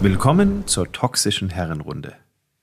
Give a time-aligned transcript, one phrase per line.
[0.00, 2.14] Willkommen zur toxischen Herrenrunde.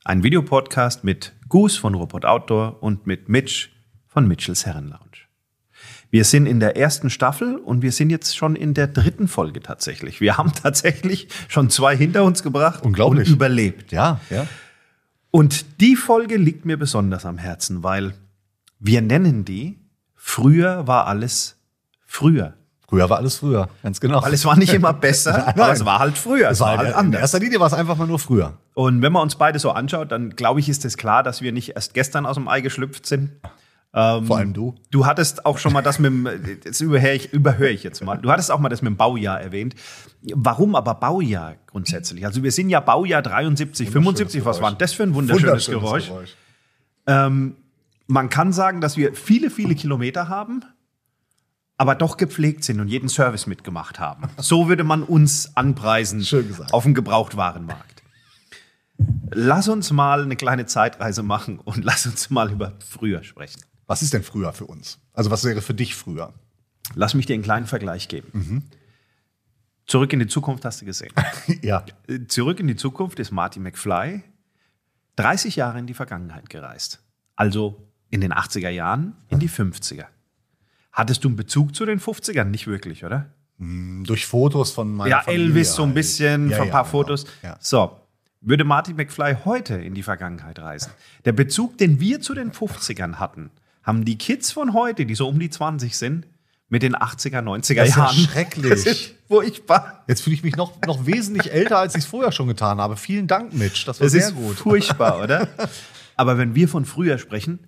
[0.04, 3.70] Ein Videopodcast mit Goose von Robot Outdoor und mit Mitch
[4.08, 5.04] von Mitchells Herrenlounge.
[6.12, 9.62] Wir sind in der ersten Staffel und wir sind jetzt schon in der dritten Folge
[9.62, 10.22] tatsächlich.
[10.22, 13.28] Wir haben tatsächlich schon zwei hinter uns gebracht Unglaublich.
[13.28, 13.92] und überlebt.
[13.92, 14.48] Ja, ja.
[15.32, 18.14] Und die Folge liegt mir besonders am Herzen, weil
[18.80, 19.80] wir nennen die
[20.26, 21.58] Früher war alles
[22.06, 22.54] früher.
[22.94, 24.22] Früher war alles früher, ganz genau.
[24.22, 26.94] Weil es war nicht immer besser, aber es war halt früher, es war halt in
[26.94, 27.22] anders.
[27.22, 28.54] erster Linie war es einfach mal nur früher.
[28.76, 31.52] Und wenn man uns beide so anschaut, dann glaube ich, ist es klar, dass wir
[31.54, 33.32] nicht erst gestern aus dem Ei geschlüpft sind.
[33.96, 34.76] Ähm, Vor allem du.
[34.92, 36.30] Du hattest auch schon mal das mit dem,
[36.64, 38.18] das überhöre ich, überhöre ich jetzt mal.
[38.18, 39.74] Du hattest auch mal das mit dem Baujahr erwähnt.
[40.36, 42.28] Warum aber Baujahr grundsätzlich?
[42.28, 44.46] Also wir sind ja Baujahr 73, 75.
[44.46, 44.62] Was Geräusch.
[44.62, 46.12] war denn das für ein wunderschönes, Geräusch?
[47.08, 47.56] Ähm,
[48.06, 50.64] man kann sagen, dass wir viele, viele Kilometer haben,
[51.78, 54.30] aber doch gepflegt sind und jeden Service mitgemacht haben.
[54.38, 56.26] So würde man uns anpreisen
[56.72, 58.04] auf dem Gebrauchtwarenmarkt.
[59.32, 63.62] Lass uns mal eine kleine Zeitreise machen und lass uns mal über früher sprechen.
[63.88, 65.00] Was ist denn früher für uns?
[65.14, 66.34] Also was wäre für dich früher?
[66.96, 68.30] Lass mich dir einen kleinen Vergleich geben.
[68.34, 68.64] Mhm.
[69.86, 71.12] Zurück in die Zukunft hast du gesehen.
[71.62, 71.86] ja.
[72.28, 74.24] Zurück in die Zukunft ist Marty McFly
[75.16, 77.04] 30 Jahre in die Vergangenheit gereist.
[77.36, 80.06] Also in den 80er Jahren in die 50er.
[80.94, 82.46] Hattest du einen Bezug zu den 50ern?
[82.46, 83.26] Nicht wirklich, oder?
[83.58, 86.84] Durch Fotos von meiner Ja, Familie Elvis so ein bisschen, Ja, von ein ja, paar
[86.84, 86.92] genau.
[86.92, 87.26] Fotos.
[87.42, 87.58] Ja.
[87.60, 87.98] So,
[88.42, 90.92] würde Marty McFly heute in die Vergangenheit reisen?
[91.26, 93.52] Der Bezug, den wir zu den 50ern hatten,
[93.84, 96.28] haben die Kids von heute, die so um die 20 sind,
[96.70, 98.16] mit den 80er, 90er Das ist ja Jahren.
[98.16, 98.70] schrecklich.
[98.70, 100.04] Das ist furchtbar.
[100.08, 102.98] Jetzt fühle ich mich noch, noch wesentlich älter, als ich es vorher schon getan habe.
[102.98, 103.86] Vielen Dank, Mitch.
[103.86, 104.56] Das war Das sehr ist gut.
[104.58, 105.48] furchtbar, oder?
[106.16, 107.60] Aber wenn wir von früher sprechen,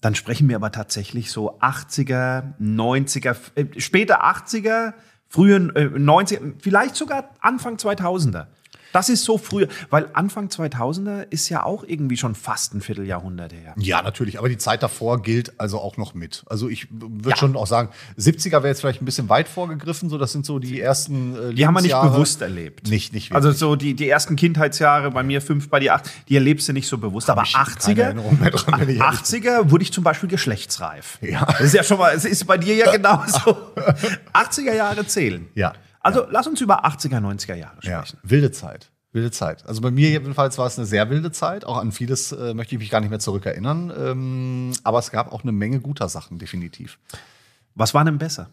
[0.00, 4.94] dann sprechen wir aber tatsächlich so 80er, 90er, äh, später 80er,
[5.28, 8.46] frühen äh, 90er, vielleicht sogar Anfang 2000er.
[8.92, 13.52] Das ist so früher, weil Anfang 2000er ist ja auch irgendwie schon fast ein Vierteljahrhundert
[13.52, 13.74] her.
[13.76, 14.38] Ja, natürlich.
[14.38, 16.44] Aber die Zeit davor gilt also auch noch mit.
[16.46, 20.08] Also ich würde schon auch sagen, 70er wäre jetzt vielleicht ein bisschen weit vorgegriffen.
[20.08, 22.88] So, das sind so die ersten äh, Die haben wir nicht bewusst erlebt.
[22.88, 23.60] Nicht, nicht Also wirklich.
[23.60, 26.88] so die, die ersten Kindheitsjahre, bei mir fünf, bei dir acht, die erlebst du nicht
[26.88, 27.28] so bewusst.
[27.30, 30.28] Aber ich keine 80er, Erinnerung mehr dran, wenn ich ehrlich 80er wurde ich zum Beispiel
[30.28, 31.18] geschlechtsreif.
[31.20, 31.44] Ja.
[31.44, 33.56] Das ist ja schon mal, es ist bei dir ja genauso.
[34.32, 35.46] 80er Jahre zählen.
[35.54, 35.74] Ja.
[36.00, 38.18] Also lass uns über 80er, 90er Jahre Ja, sprechen.
[38.22, 38.90] wilde Zeit.
[39.12, 39.66] Wilde Zeit.
[39.66, 41.64] Also bei mir jedenfalls war es eine sehr wilde Zeit.
[41.64, 43.92] Auch an vieles äh, möchte ich mich gar nicht mehr zurückerinnern.
[43.96, 46.98] Ähm, aber es gab auch eine Menge guter Sachen, definitiv.
[47.74, 48.50] Was war denn besser?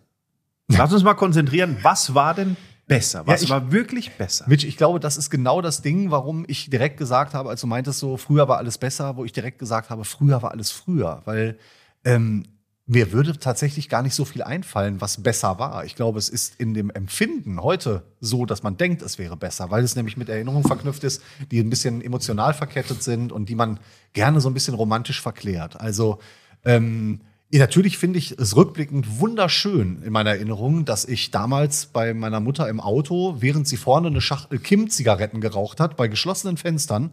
[0.70, 2.56] Lass uns mal konzentrieren, was war denn
[2.88, 3.28] besser?
[3.28, 4.46] Was Ja, ich- war wirklich besser?
[4.48, 7.68] Mitch, ich glaube, das ist genau das Ding, warum ich direkt gesagt habe, als du
[7.68, 11.22] meintest so, früher war alles besser, wo ich direkt gesagt habe, früher war alles früher.
[11.26, 11.58] Weil
[12.06, 12.46] ähm,
[12.88, 15.86] mir würde tatsächlich gar nicht so viel einfallen, was besser war.
[15.86, 19.72] Ich glaube, es ist in dem Empfinden heute so, dass man denkt, es wäre besser,
[19.72, 23.56] weil es nämlich mit Erinnerungen verknüpft ist, die ein bisschen emotional verkettet sind und die
[23.56, 23.80] man
[24.14, 25.80] gerne so ein bisschen romantisch verklärt.
[25.80, 26.20] Also
[26.64, 32.40] ähm, natürlich finde ich es rückblickend wunderschön in meiner Erinnerung, dass ich damals bei meiner
[32.40, 37.12] Mutter im Auto, während sie vorne eine Schachtel Kim-Zigaretten geraucht hat, bei geschlossenen Fenstern,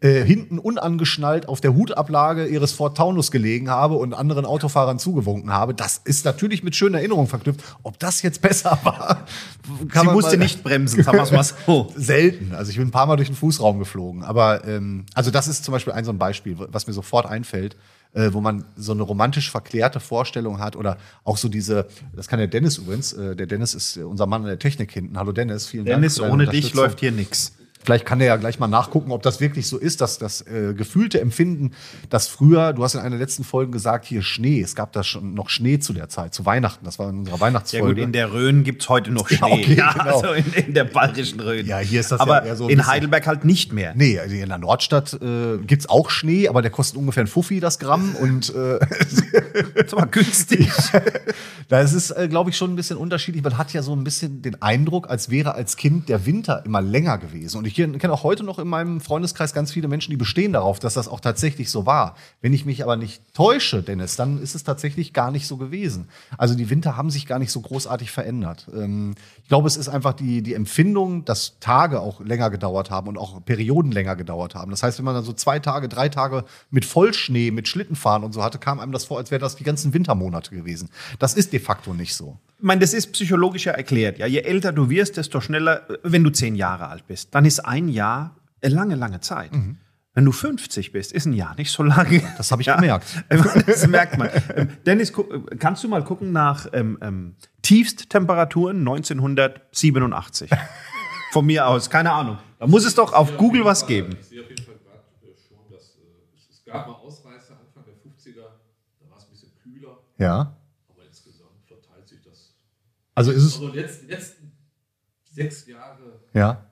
[0.00, 5.52] äh, hinten unangeschnallt auf der Hutablage ihres Ford Taunus gelegen habe und anderen Autofahrern zugewunken
[5.52, 5.74] habe.
[5.74, 7.62] Das ist natürlich mit schönen Erinnerungen verknüpft.
[7.82, 9.26] Ob das jetzt besser war,
[9.90, 11.92] kann Sie man musste mal- nicht bremsen, sagen wir mal so.
[11.96, 12.54] Selten.
[12.54, 14.24] Also ich bin ein paar Mal durch den Fußraum geflogen.
[14.24, 17.76] Aber ähm, also das ist zum Beispiel ein so ein Beispiel, was mir sofort einfällt,
[18.14, 22.38] äh, wo man so eine romantisch verklärte Vorstellung hat oder auch so diese, das kann
[22.38, 25.18] der Dennis übrigens, äh, der Dennis ist äh, unser Mann in der Technik hinten.
[25.18, 26.30] Hallo Dennis, vielen Dennis, Dank.
[26.30, 27.56] deine ohne dich läuft hier nichts.
[27.84, 30.74] Vielleicht kann der ja gleich mal nachgucken, ob das wirklich so ist, dass das äh,
[30.74, 31.72] gefühlte Empfinden,
[32.10, 35.04] dass früher, du hast in einer der letzten Folgen gesagt, hier Schnee, es gab da
[35.04, 37.94] schon noch Schnee zu der Zeit, zu Weihnachten, das war in unserer Ja Weihnachtsfolge.
[37.94, 39.52] gut, in der Rhön gibt's heute noch Ja, Schnee.
[39.52, 40.20] okay, ja, genau.
[40.20, 41.66] also in, in der bayerischen Rhön.
[41.66, 43.92] Ja, hier ist das Aber ja eher so in Heidelberg halt nicht mehr.
[43.94, 47.60] Nee, also in der Nordstadt äh, gibt's auch Schnee, aber der kostet ungefähr ein Fuffi
[47.60, 48.78] das Gramm und äh,
[49.74, 50.70] Das war günstig.
[51.68, 53.42] da ist es, äh, glaube ich, schon ein bisschen unterschiedlich.
[53.42, 56.80] Man hat ja so ein bisschen den Eindruck, als wäre als Kind der Winter immer
[56.80, 57.58] länger gewesen.
[57.58, 60.52] Und ich kenne kenn auch heute noch in meinem Freundeskreis ganz viele Menschen, die bestehen
[60.52, 62.16] darauf, dass das auch tatsächlich so war.
[62.40, 66.08] Wenn ich mich aber nicht täusche, Dennis, dann ist es tatsächlich gar nicht so gewesen.
[66.38, 68.66] Also die Winter haben sich gar nicht so großartig verändert.
[68.74, 73.08] Ähm, ich glaube, es ist einfach die, die Empfindung, dass Tage auch länger gedauert haben
[73.08, 74.70] und auch Perioden länger gedauert haben.
[74.70, 78.32] Das heißt, wenn man dann so zwei Tage, drei Tage mit Vollschnee, mit Schlittenfahren und
[78.32, 80.90] so hatte, kam einem das vor, als wäre das die ganzen Wintermonate gewesen.
[81.18, 82.38] Das ist de facto nicht so.
[82.64, 84.16] Ich meine, das ist psychologisch ja erklärt.
[84.16, 87.44] Ja, je älter du wirst, desto schneller, äh, wenn du zehn Jahre alt bist, dann
[87.44, 89.50] ist ein Jahr eine lange, lange Zeit.
[90.14, 92.22] Wenn du 50 bist, ist ein Jahr nicht so lange.
[92.38, 93.04] Das habe ich gemerkt.
[93.66, 94.30] Das merkt man.
[94.56, 100.48] Ähm, Dennis, äh, kannst du mal gucken nach ähm, ähm, Tiefsttemperaturen 1987?
[101.32, 102.38] Von mir aus, keine Ahnung.
[102.58, 104.16] Da muss es doch auf Google was geben.
[104.18, 106.00] Ich sehe auf jeden Fall gerade äh, schon, dass äh,
[106.34, 108.40] es, es gab mal Ausreißer Anfang der 50er,
[109.00, 110.56] da war es ein bisschen kühler, Ja.
[110.88, 112.54] aber insgesamt verteilt sich das.
[113.14, 113.54] Also ist es.
[113.54, 114.52] Also die letzten, letzten
[115.30, 116.66] sechs Jahre Ja.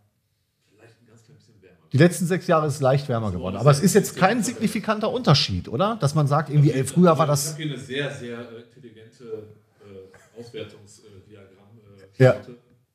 [0.71, 1.79] vielleicht ein ganz klein bisschen wärmer.
[1.93, 3.57] Die letzten sechs Jahre ist es leicht wärmer geworden.
[3.57, 5.97] Aber es ist jetzt kein signifikanter Unterschied, oder?
[5.97, 7.53] Dass man sagt, irgendwie, ey, früher war Ich das.
[7.53, 9.49] habe hier eine sehr, sehr äh, intelligente
[9.85, 11.81] äh, Auswertungsdiagramm,
[12.19, 12.33] äh, Ja.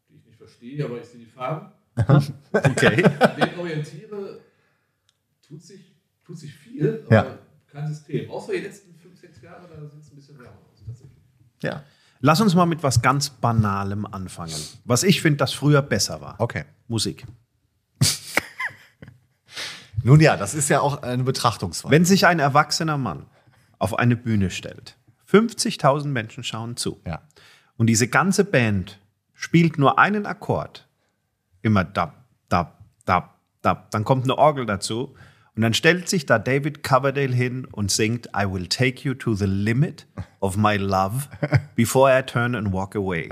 [0.09, 1.71] Die ich nicht verstehe, aber ich sehe die Farben.
[2.53, 3.01] Okay.
[3.01, 4.39] Denen orientiere,
[5.47, 5.95] tut sich,
[6.25, 7.37] tut sich viel, aber Ja.
[7.71, 8.29] kein System.
[8.29, 11.17] Außer die letzten fünf, sechs Jahre, da sieht es ein bisschen wärmer aus, tatsächlich.
[11.63, 11.83] Ja.
[12.19, 14.55] Lass uns mal mit was ganz Banalem anfangen.
[14.85, 16.35] Was ich finde, das früher besser war.
[16.39, 16.65] Okay.
[16.87, 17.25] Musik.
[20.03, 21.91] Nun ja, das ist ja auch eine Betrachtungsweise.
[21.91, 23.25] Wenn sich ein erwachsener Mann
[23.79, 24.97] auf eine Bühne stellt,
[25.29, 27.21] 50.000 Menschen schauen zu Ja.
[27.75, 28.99] und diese ganze Band
[29.33, 30.87] spielt nur einen Akkord,
[31.61, 32.13] immer da,
[32.49, 32.73] da,
[33.05, 35.15] da, da, dann kommt eine Orgel dazu
[35.57, 39.33] und dann stellt sich da David Coverdale hin und singt I will take you to
[39.33, 40.05] the limit
[40.39, 41.27] of my love
[41.75, 43.27] before I turn and walk away.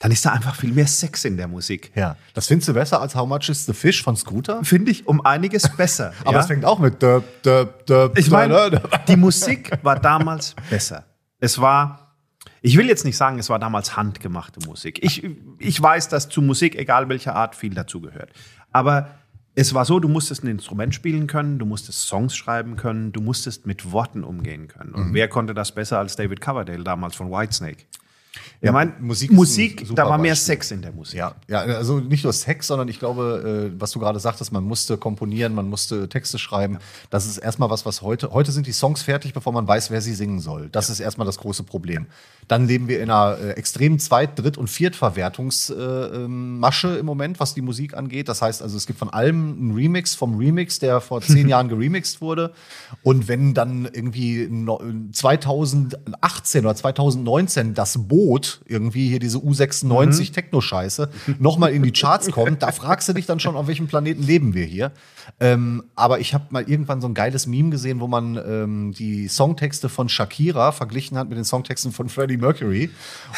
[0.00, 1.92] Dann ist da einfach viel mehr Sex in der Musik.
[1.94, 2.16] Ja.
[2.34, 4.64] Das findest du besser als How Much is the Fish von Scooter?
[4.64, 6.12] Finde ich um einiges besser.
[6.24, 6.40] Aber ja?
[6.40, 11.04] es fängt auch mit döp, döp, döp, Ich meine, die Musik war damals besser.
[11.38, 12.16] Es war,
[12.62, 14.98] ich will jetzt nicht sagen, es war damals handgemachte Musik.
[15.04, 15.22] Ich,
[15.58, 18.32] ich weiß, dass zu Musik, egal welcher Art, viel dazugehört.
[18.72, 19.19] Aber
[19.54, 23.20] es war so, du musstest ein Instrument spielen können, du musstest Songs schreiben können, du
[23.20, 24.94] musstest mit Worten umgehen können.
[24.94, 27.84] Und wer konnte das besser als David Coverdale damals von Whitesnake?
[28.62, 30.46] Ich meine, Musik Musik, da war mehr Beispiel.
[30.46, 31.18] Sex in der Musik.
[31.18, 34.64] Ja, ja, also nicht nur Sex, sondern ich glaube, äh, was du gerade sagtest, man
[34.64, 36.78] musste komponieren, man musste Texte schreiben.
[37.08, 40.02] Das ist erstmal was, was heute, heute sind die Songs fertig, bevor man weiß, wer
[40.02, 40.68] sie singen soll.
[40.70, 42.06] Das ist erstmal das große Problem.
[42.48, 47.40] Dann leben wir in einer äh, extremen Zweit-, Dritt- und Viertverwertungsmasche äh, ähm, im Moment,
[47.40, 48.28] was die Musik angeht.
[48.28, 51.68] Das heißt also, es gibt von allem einen Remix vom Remix, der vor zehn Jahren
[51.68, 52.52] geremixed wurde.
[53.02, 54.80] Und wenn dann irgendwie no-
[55.12, 61.08] 2018 oder 2019 das Boot, irgendwie hier diese U96 Techno-Scheiße,
[61.38, 64.52] nochmal in die Charts kommt, da fragst du dich dann schon, auf welchem Planeten leben
[64.52, 64.92] wir hier.
[65.38, 69.28] Ähm, aber ich habe mal irgendwann so ein geiles Meme gesehen, wo man ähm, die
[69.28, 72.90] Songtexte von Shakira verglichen hat mit den Songtexten von Freddie Mercury.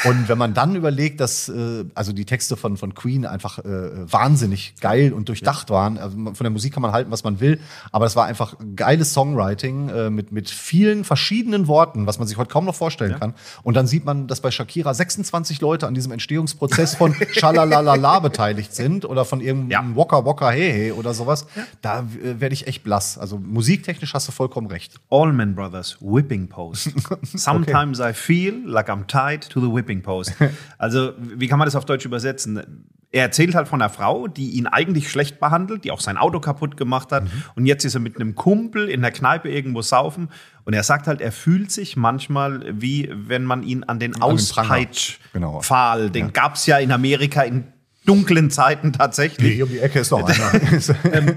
[0.04, 4.10] Und wenn man dann überlegt, dass äh, also die Texte von, von Queen einfach äh,
[4.10, 5.98] wahnsinnig geil und durchdacht waren.
[5.98, 7.60] Also von der Musik kann man halten, was man will,
[7.90, 12.36] aber das war einfach geiles Songwriting äh, mit, mit vielen verschiedenen Worten, was man sich
[12.36, 13.34] heute kaum noch vorstellen kann.
[13.62, 18.74] Und dann sieht man, dass bei Shakira 26 Leute an diesem Entstehungsprozess von Schalalala beteiligt
[18.74, 19.96] sind oder von irgendeinem Ja.
[19.96, 21.46] Waka Waka Hey Hey oder sowas.
[21.82, 23.18] Da äh, werde ich echt blass.
[23.18, 24.94] Also musiktechnisch hast du vollkommen recht.
[25.10, 26.92] Allman Brothers Whipping Post.
[27.34, 30.32] Sometimes I feel like I'm tied to the whipping post.
[30.78, 32.86] Also, wie kann man das auf Deutsch übersetzen?
[33.10, 36.40] Er erzählt halt von einer Frau, die ihn eigentlich schlecht behandelt, die auch sein Auto
[36.40, 37.24] kaputt gemacht hat.
[37.54, 40.28] Und jetzt ist er mit einem Kumpel in der Kneipe irgendwo saufen.
[40.64, 44.20] Und er sagt halt, er fühlt sich manchmal wie wenn man ihn an den.
[44.20, 46.08] Auspeitsch-Pfahl, Genau.
[46.12, 47.64] den gab's ja in Amerika in
[48.04, 49.54] dunklen Zeiten tatsächlich.
[49.54, 51.34] Hier um die Ecke ist noch einer.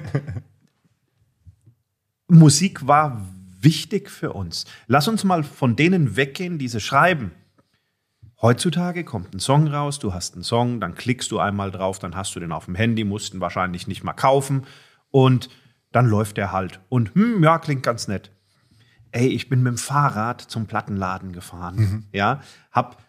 [2.28, 3.26] Musik war
[3.60, 4.66] wichtig für uns.
[4.88, 7.32] Lass uns mal von denen weggehen, die sie schreiben.
[8.42, 12.16] Heutzutage kommt ein Song raus, du hast einen Song, dann klickst du einmal drauf, dann
[12.16, 14.66] hast du den auf dem Handy, musst ihn wahrscheinlich nicht mal kaufen
[15.10, 15.50] und
[15.92, 16.82] dann läuft der halt.
[16.90, 18.32] Und hm, ja, klingt ganz nett.
[19.12, 23.05] Ey, ich bin mit dem Fahrrad zum Plattenladen gefahren, ja, hab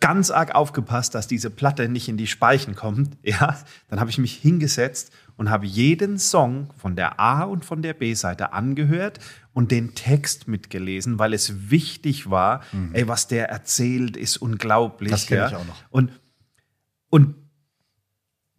[0.00, 3.56] ganz arg aufgepasst, dass diese Platte nicht in die Speichen kommt, ja.
[3.88, 7.94] Dann habe ich mich hingesetzt und habe jeden Song von der A und von der
[7.94, 9.20] B-Seite angehört
[9.52, 15.10] und den Text mitgelesen, weil es wichtig war, ey, was der erzählt, ist unglaublich.
[15.10, 15.48] Das kenn ja?
[15.48, 15.82] ich auch noch.
[15.90, 16.12] Und,
[17.10, 17.34] und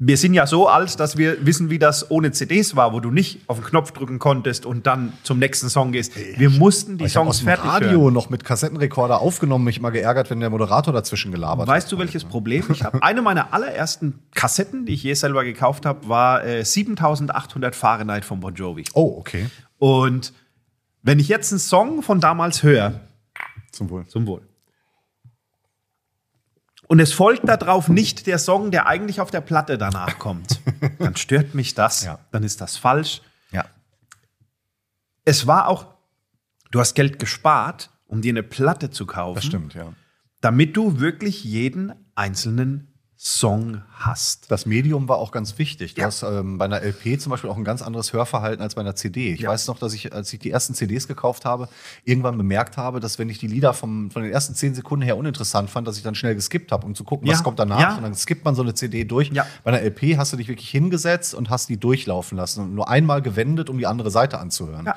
[0.03, 3.11] wir sind ja so alt, dass wir wissen, wie das ohne CDs war, wo du
[3.11, 6.13] nicht auf den Knopf drücken konntest und dann zum nächsten Song gehst.
[6.39, 8.13] Wir mussten die Ich Songs aus dem fertig Radio hören.
[8.15, 11.75] noch mit Kassettenrekorder aufgenommen, mich mal geärgert, wenn der Moderator dazwischen gelabert hat.
[11.75, 13.03] Weißt du, welches Problem ich habe?
[13.03, 18.39] Eine meiner allerersten Kassetten, die ich je selber gekauft habe, war äh, 7800 Fahrenheit von
[18.39, 18.85] Bon Jovi.
[18.93, 19.45] Oh, okay.
[19.77, 20.33] Und
[21.03, 23.01] wenn ich jetzt einen Song von damals höre,
[23.71, 24.07] Zum Wohl.
[24.07, 24.41] zum Wohl,
[26.91, 30.59] und es folgt darauf nicht der Song, der eigentlich auf der Platte danach kommt,
[30.99, 32.19] dann stört mich das, Ja.
[32.31, 33.21] dann ist das falsch.
[33.53, 33.63] Ja.
[35.23, 35.85] Es war auch,
[36.69, 39.35] du hast Geld gespart, um dir eine Platte zu kaufen.
[39.35, 39.93] Das stimmt, ja.
[40.41, 42.90] damit du wirklich jeden einzelnen
[43.23, 44.49] Song hast.
[44.49, 45.93] Das Medium war auch ganz wichtig.
[45.93, 46.07] Du Ja.
[46.07, 48.95] hast ähm, bei einer LP zum Beispiel auch ein ganz anderes Hörverhalten als bei einer
[48.95, 49.31] CD.
[49.31, 49.51] Ich Ja.
[49.51, 51.69] weiß noch, dass ich, als ich die ersten CDs gekauft habe,
[52.03, 55.17] irgendwann bemerkt habe, dass wenn ich die Lieder vom, von den ersten zehn Sekunden her
[55.17, 57.33] uninteressant fand, dass ich dann schnell geskippt habe, um zu gucken, Ja.
[57.35, 57.97] was kommt danach.
[57.97, 59.31] Und dann skippt man so eine CD durch.
[59.31, 62.89] Bei einer LP hast du dich wirklich hingesetzt und hast die durchlaufen lassen und nur
[62.89, 64.87] einmal gewendet, um die andere Seite anzuhören.
[64.87, 64.95] Ja.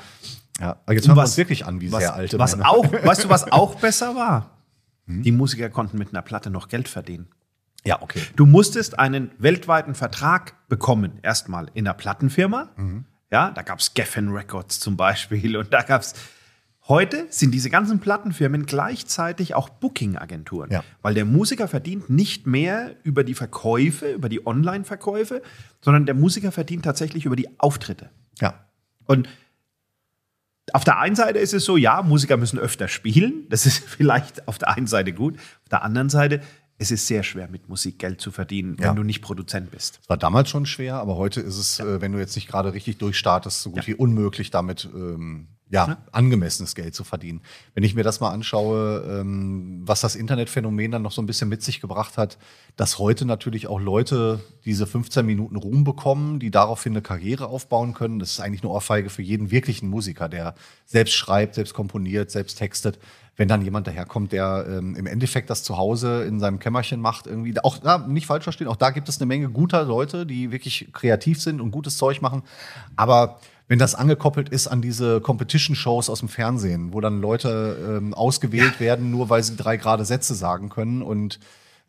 [0.60, 2.70] Ja, aber jetzt hören wir uns wirklich an, wie was, sehr alte was Männer.
[2.70, 4.50] auch, Weißt du, was auch besser war?
[5.06, 7.26] Die Musiker konnten mit einer Platte noch Geld verdienen.
[7.86, 8.20] Ja, okay.
[8.36, 12.70] Du musstest einen weltweiten Vertrag bekommen, erstmal in einer Plattenfirma.
[12.76, 13.04] Mhm.
[13.30, 16.14] Ja, da gab es Geffen Records zum Beispiel und da gab es.
[16.86, 20.84] Heute sind diese ganzen Plattenfirmen gleichzeitig auch Booking-Agenturen, Ja.
[21.00, 25.40] weil der Musiker verdient nicht mehr über die Verkäufe, über die Online-Verkäufe,
[25.80, 28.10] sondern der Musiker verdient tatsächlich über die Auftritte.
[28.38, 28.66] Ja.
[29.06, 29.30] Und
[30.74, 33.46] auf der einen Seite ist es so, ja, Musiker müssen öfter spielen.
[33.48, 35.36] Das ist vielleicht auf der einen Seite gut.
[35.38, 36.40] Auf der anderen Seite,
[36.78, 38.88] es ist sehr schwer, mit Musik Geld zu verdienen, Ja.
[38.88, 40.00] wenn du nicht Produzent bist.
[40.02, 42.72] Es war damals schon schwer, aber heute ist es, äh, wenn du jetzt nicht gerade
[42.74, 47.40] richtig durchstartest, so gut wie unmöglich, damit ähm, ja, angemessenes Geld zu verdienen.
[47.74, 51.48] Wenn ich mir das mal anschaue, ähm, was das Internetphänomen dann noch so ein bisschen
[51.48, 52.38] mit sich gebracht hat,
[52.76, 57.92] dass heute natürlich auch Leute diese 15 Minuten Ruhm bekommen, die daraufhin eine Karriere aufbauen
[57.92, 58.20] können.
[58.20, 60.54] Das ist eigentlich eine Ohrfeige für jeden wirklichen Musiker, der
[60.86, 63.00] selbst schreibt, selbst komponiert, selbst textet.
[63.36, 67.26] Wenn dann jemand daherkommt, der ähm, im Endeffekt das zu Hause in seinem Kämmerchen macht,
[67.26, 70.52] irgendwie, auch da, nicht falsch verstehen, auch da gibt es eine Menge guter Leute, die
[70.52, 72.44] wirklich kreativ sind und gutes Zeug machen.
[72.94, 78.12] Aber wenn das angekoppelt ist an diese Competition-Shows aus dem Fernsehen, wo dann Leute ähm,
[78.12, 81.38] ausgewählt werden, nur weil sie drei gerade Sätze sagen können und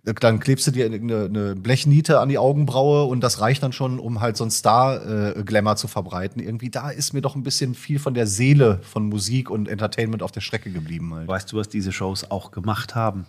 [0.05, 3.73] äh, dann klebst du dir eine, eine Blechniete an die Augenbraue und das reicht dann
[3.73, 6.41] schon, um halt so einen Star-Glamour zu verbreiten.
[6.41, 10.23] Irgendwie da ist mir doch ein bisschen viel von der Seele von Musik und Entertainment
[10.23, 11.13] auf der Strecke geblieben.
[11.13, 11.27] Halt.
[11.27, 13.25] Weißt du, was diese Shows auch gemacht haben?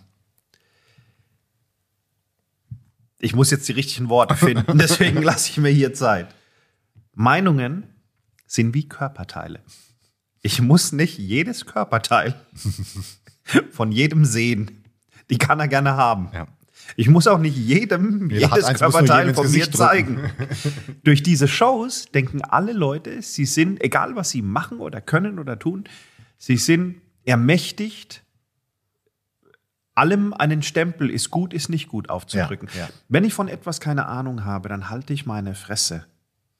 [3.19, 6.27] Ich muss jetzt die richtigen Worte finden, deswegen lasse ich mir hier Zeit.
[7.13, 7.96] Meinungen
[8.47, 9.61] sind wie Körperteile.
[10.41, 12.33] Ich muss nicht jedes Körperteil
[13.71, 14.83] von jedem sehen.
[15.29, 16.29] Die kann er gerne haben.
[16.33, 16.47] Ja.
[16.95, 20.31] Ich muss auch nicht jedem Jeder jedes Körperteil von mir zeigen.
[21.03, 25.59] Durch diese Shows denken alle Leute, sie sind, egal was sie machen oder können oder
[25.59, 25.83] tun,
[26.37, 28.23] sie sind ermächtigt,
[29.95, 32.69] allem einen Stempel ist gut, ist nicht gut aufzudrücken.
[32.73, 32.89] Ja, ja.
[33.09, 36.05] Wenn ich von etwas keine Ahnung habe, dann halte ich meine Fresse.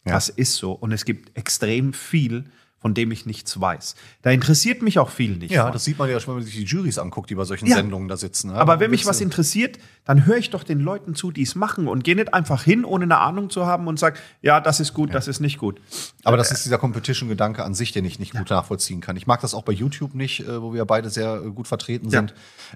[0.08, 0.14] Ja.
[0.14, 0.72] Das ist so.
[0.72, 2.46] Und es gibt extrem viel,
[2.80, 3.96] von dem ich nichts weiß.
[4.22, 5.52] Da interessiert mich auch viel nicht.
[5.52, 5.74] Ja, von.
[5.74, 7.76] das sieht man ja schon, wenn man sich die Juries anguckt, die bei solchen Ja.
[7.78, 8.50] Sendungen da sitzen.
[8.52, 8.56] ne?
[8.56, 11.88] Aber wenn mich was interessiert, dann höre ich doch den Leuten zu, die es machen
[11.88, 14.94] und gehe nicht einfach hin, ohne eine Ahnung zu haben und sage, ja, das ist
[14.94, 15.82] gut, das ist nicht gut.
[16.24, 19.18] Aber das ist dieser Competition-Gedanke an sich, den ich nicht gut nachvollziehen kann.
[19.18, 22.10] Ich mag das auch bei YouTube nicht, äh, wo wir beide sehr äh, gut vertreten
[22.10, 22.20] Ja.
[22.20, 22.34] sind,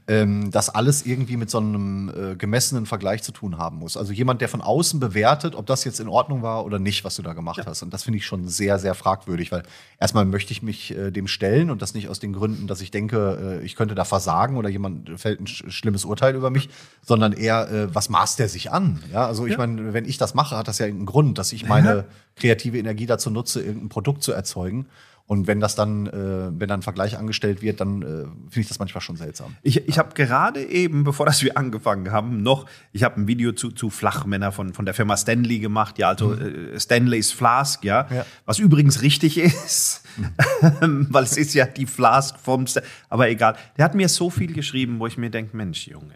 [0.08, 3.98] ähm, dass alles irgendwie mit so einem äh, gemessenen Vergleich zu tun haben muss.
[3.98, 7.15] Also jemand, der von außen bewertet, ob das jetzt in Ordnung war oder nicht, was
[7.15, 7.84] du da gemacht hast.
[7.84, 9.63] Und das finde ich schon sehr, sehr fragwürdig, weil
[10.01, 12.91] erstmal möchte ich mich äh, dem stellen und das nicht aus den Gründen, dass ich
[12.91, 16.70] denke, äh, ich könnte da versagen oder jemand fällt ein sch schlimmes Urteil über mich,
[17.05, 19.00] sondern eher, äh, was maßt der sich an?
[19.13, 19.58] Ja, also ich Ja.
[19.60, 22.05] meine, wenn ich das mache, hat das ja einen Grund, dass ich meine
[22.36, 24.88] kreative Energie dazu nutze, irgendein Produkt zu erzeugen.
[25.31, 28.05] Und wenn das dann, äh, wenn dann ein Vergleich angestellt wird, dann äh,
[28.50, 29.55] finde ich das manchmal schon seltsam.
[29.61, 33.53] Ich, ich habe gerade eben, bevor das wir angefangen haben, noch, ich habe ein Video
[33.53, 38.09] zu, zu Flachmänner von, von der Firma Stanley gemacht, ja, also äh, Stanley's Flask, ja,
[38.11, 38.25] Ja.
[38.43, 40.03] was übrigens richtig ist,
[40.81, 43.55] weil es ist ja die Flask vom, Sta aber egal.
[43.77, 46.15] Der hat mir so viel geschrieben, wo ich mir denke, Mensch, Junge,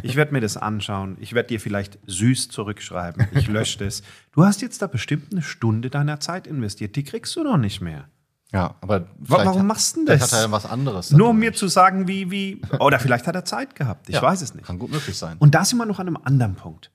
[0.00, 4.02] ich werde mir das anschauen, ich werde dir vielleicht süß zurückschreiben, ich lösche das.
[4.32, 7.82] Du hast jetzt da bestimmt eine Stunde deiner Zeit investiert, die kriegst du doch nicht
[7.82, 8.08] mehr.
[8.56, 10.32] Ja, aber Wa- vielleicht warum machst du denn vielleicht das?
[10.32, 11.10] hat er ja was anderes.
[11.10, 14.22] Nur um mir zu sagen, wie, wie, oder vielleicht hat er Zeit gehabt, ich Ja,
[14.22, 14.66] weiß es nicht.
[14.66, 15.36] Kann gut möglich sein.
[15.38, 16.90] Und da sind wir noch an einem anderen Punkt.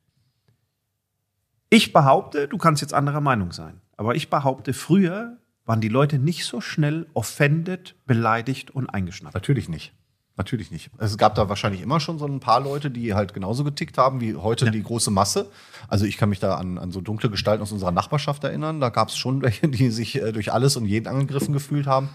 [1.70, 6.18] Ich behaupte, du kannst jetzt anderer Meinung sein, aber ich behaupte, früher waren die Leute
[6.20, 9.36] nicht so schnell offended, beleidigt und eingeschnappt.
[9.36, 9.94] Natürlich nicht.
[10.38, 10.90] Natürlich nicht.
[10.98, 14.22] Es gab da wahrscheinlich immer schon so ein paar Leute, die halt genauso getickt haben
[14.22, 15.52] wie heute die große Masse.
[15.88, 18.80] Also ich kann mich da an, an so dunkle Gestalten aus unserer Nachbarschaft erinnern.
[18.80, 22.10] Da gab es schon welche, die sich äh, durch alles und jeden angegriffen gefühlt haben.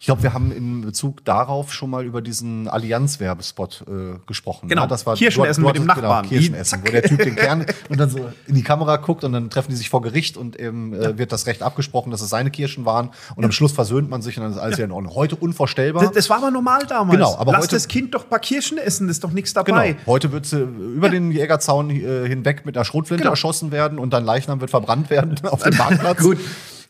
[0.00, 4.68] Ich glaube, wir haben in Bezug darauf schon mal über diesen Allianz-Werbespot äh, gesprochen.
[4.68, 4.82] Genau.
[4.82, 4.88] ne?
[4.88, 6.28] das war Kirschenessen mit dem Nachbarn.
[6.28, 9.32] Genau, Kirschenessen, wo der Typ den Kern und dann so in die Kamera guckt und
[9.32, 12.30] dann treffen die sich vor Gericht und eben äh, wird das Recht abgesprochen, dass es
[12.30, 14.92] seine Kirschen waren und am Schluss versöhnt man sich und dann ist alles wieder in
[14.92, 15.14] Ordnung.
[15.14, 16.02] Heute unvorstellbar.
[16.04, 17.16] Das, das war aber normal damals.
[17.16, 19.52] Genau, aber Lass heute- das Kind doch ein paar Kirschen essen, das ist doch nichts
[19.54, 19.64] Genau.
[19.66, 19.96] dabei.
[20.06, 23.32] Heute wird sie über den Jägerzaun äh, hinweg mit einer Schrotflinte Genau.
[23.32, 26.18] erschossen werden und dein Leichnam wird verbrannt werden auf dem Marktplatz.
[26.20, 26.38] Gut.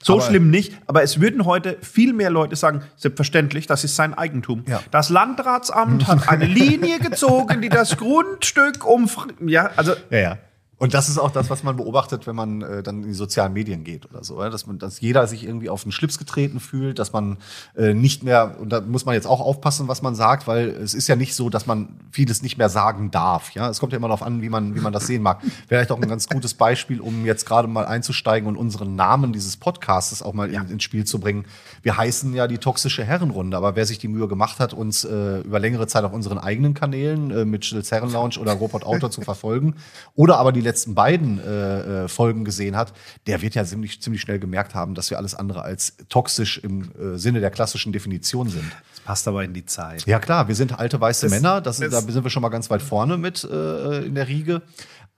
[0.02, 3.96] So Aber- schlimm nicht, aber es würden heute viel mehr Leute sagen, selbstverständlich, das ist
[3.96, 4.64] sein Eigentum.
[4.66, 4.80] Ja.
[4.90, 9.08] Das Landratsamt hat eine Linie gezogen, die das Grundstück um,
[9.46, 10.38] ja, also Ja, ja.
[10.82, 13.52] Und das ist auch das, was man beobachtet, wenn man äh, dann in die sozialen
[13.52, 14.50] Medien geht oder so, ja?
[14.50, 17.36] dass man, dass jeder sich irgendwie auf den Schlips getreten fühlt, dass man
[17.76, 20.92] äh, nicht mehr und da muss man jetzt auch aufpassen, was man sagt, weil es
[20.92, 23.52] ist ja nicht so, dass man vieles nicht mehr sagen darf.
[23.52, 25.40] Ja, es kommt ja immer darauf an, wie man wie man das sehen mag.
[25.68, 29.56] Vielleicht auch ein ganz gutes Beispiel, um jetzt gerade mal einzusteigen und unseren Namen dieses
[29.56, 31.44] Podcasts auch mal in, ins Spiel zu bringen.
[31.82, 35.42] Wir heißen ja die toxische Herrenrunde, aber wer sich die Mühe gemacht hat, uns äh,
[35.42, 39.20] über längere Zeit auf unseren eigenen Kanälen äh, mit Schills Herrenlounge oder Robot Auto zu
[39.20, 39.76] verfolgen
[40.16, 42.92] oder aber die letzten beiden äh, äh, Folgen gesehen hat,
[43.26, 46.90] der wird ja ziemlich, ziemlich schnell gemerkt haben, dass wir alles andere als toxisch im
[46.98, 48.64] äh, Sinne der klassischen Definition sind.
[48.90, 50.04] das passt aber in die Zeit.
[50.06, 52.48] Ja klar, wir sind alte weiße Das- Männer, das, das- da sind wir schon mal
[52.50, 54.62] ganz weit vorne mit äh, in der Riege.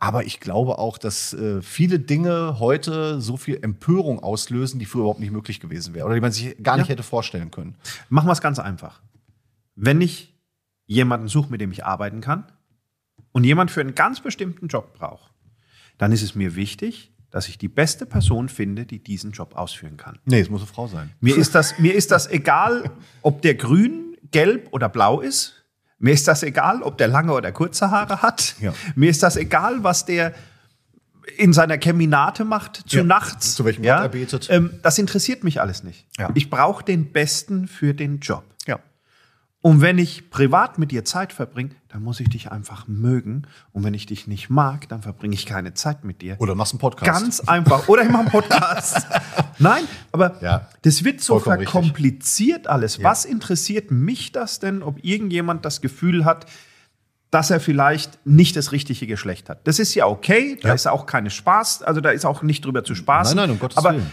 [0.01, 5.03] Aber ich glaube auch, dass äh, viele Dinge heute so viel Empörung auslösen, die früher
[5.03, 6.93] überhaupt nicht möglich gewesen wäre oder die man sich gar nicht Ja.
[6.93, 7.77] hätte vorstellen können.
[8.11, 9.01] Machen wir es ganz einfach.
[9.77, 10.35] Wenn ich
[10.87, 12.45] jemanden suche, mit dem ich arbeiten kann
[13.33, 15.31] und jemand für einen ganz bestimmten Job braucht,
[15.99, 19.97] dann ist es mir wichtig, dass ich die beste Person finde, die diesen Job ausführen
[19.97, 20.19] kann.
[20.25, 21.11] Nee, es muss eine Frau sein.
[21.21, 22.91] Mir ist das, mir ist das egal,
[23.23, 25.65] ob der grün, gelb oder blau ist.
[25.99, 28.55] Mir ist das egal, ob der lange oder kurze Haare hat.
[28.61, 28.73] Ja.
[28.95, 30.33] Mir ist das egal, was der
[31.39, 33.05] in seiner Keminate macht zu Ja.
[33.05, 33.55] nachts.
[33.55, 34.49] Zu welchem Gott er betet.
[34.51, 36.07] Ähm, das interessiert mich alles nicht.
[36.19, 36.31] Ja.
[36.35, 38.45] Ich brauche den Besten für den Job.
[39.65, 39.71] Ja.
[39.71, 43.47] Und wenn ich privat mit dir Zeit verbringe, dann muss ich dich einfach mögen.
[43.73, 46.37] Und wenn ich dich nicht mag, dann verbringe ich keine Zeit mit dir.
[46.39, 47.21] Oder machst einen Podcast.
[47.23, 47.89] Ganz einfach.
[47.89, 49.07] Oder ich mache einen Podcast.
[49.59, 50.69] Nein, aber Ja.
[50.83, 51.73] das wird so Vollkommen richtig.
[51.73, 53.03] verkompliziert alles.
[53.03, 56.47] Was interessiert mich das denn, ob irgendjemand das Gefühl hat,
[57.31, 59.67] dass er vielleicht nicht das richtige Geschlecht hat?
[59.67, 60.59] Das ist ja okay.
[60.61, 60.75] Da Ja.
[60.75, 61.83] ist auch keine Spaß.
[61.83, 63.35] Also da ist auch nicht drüber zu spaßen.
[63.37, 64.11] Nein, nein, um Gottes aber Willen.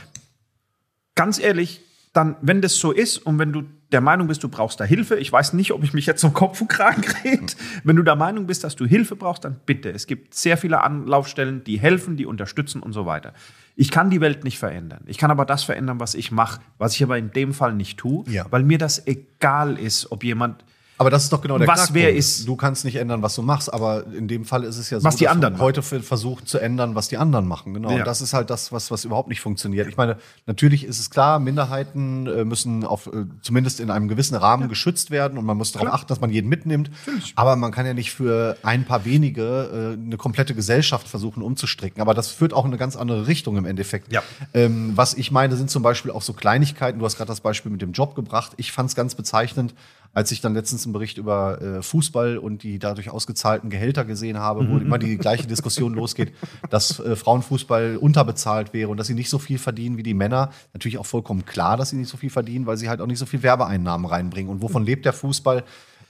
[1.15, 1.81] ganz ehrlich,
[2.13, 5.15] dann, wenn das so ist und wenn du der Meinung bist, du brauchst da Hilfe,
[5.15, 7.45] ich weiß nicht, ob ich mich jetzt um Kopf und Kragen rede,
[7.83, 9.89] wenn du der Meinung bist, dass du Hilfe brauchst, dann bitte.
[9.89, 13.33] Es gibt sehr viele Anlaufstellen, die helfen, die unterstützen und so weiter.
[13.75, 15.01] Ich kann die Welt nicht verändern.
[15.07, 17.97] Ich kann aber das verändern, was ich mache, was ich aber in dem Fall nicht
[17.97, 18.45] tue, Ja.
[18.49, 20.63] weil mir das egal ist, ob jemand
[21.01, 23.41] Aber das ist doch genau der Was wer ist- Du kannst nicht ändern, was du
[23.41, 25.81] machst, aber in dem Fall ist es ja so, Was die dass anderen man heute
[25.81, 27.73] versucht zu ändern, was die anderen machen.
[27.73, 27.89] Genau.
[27.89, 27.97] Ja.
[27.97, 29.87] Und das ist halt das, was, was überhaupt nicht funktioniert.
[29.87, 34.35] Ich meine, natürlich ist es klar, Minderheiten äh, müssen auf, äh, zumindest in einem gewissen
[34.35, 36.91] Rahmen geschützt werden und man muss darauf achten, dass man jeden mitnimmt.
[37.35, 41.99] Aber man kann ja nicht für ein paar wenige äh, eine komplette Gesellschaft versuchen umzustricken.
[42.01, 44.13] Aber das führt auch in eine ganz andere Richtung im Endeffekt.
[44.13, 44.21] Ja.
[44.53, 46.99] Ähm, was ich meine, sind zum Beispiel auch so Kleinigkeiten.
[46.99, 48.51] Du hast gerade das Beispiel mit dem Job gebracht.
[48.57, 49.73] Ich fand es ganz bezeichnend,
[50.13, 54.37] als ich dann letztens einen Bericht über äh, Fußball und die dadurch ausgezahlten Gehälter gesehen
[54.37, 56.33] habe, wo immer die gleiche Diskussion losgeht,
[56.69, 60.51] dass äh, Frauenfußball unterbezahlt wäre und dass sie nicht so viel verdienen wie die Männer.
[60.73, 63.19] Natürlich auch vollkommen klar, dass sie nicht so viel verdienen, weil sie halt auch nicht
[63.19, 64.51] so viel Werbeeinnahmen reinbringen.
[64.51, 65.63] Und wovon lebt der Fußball?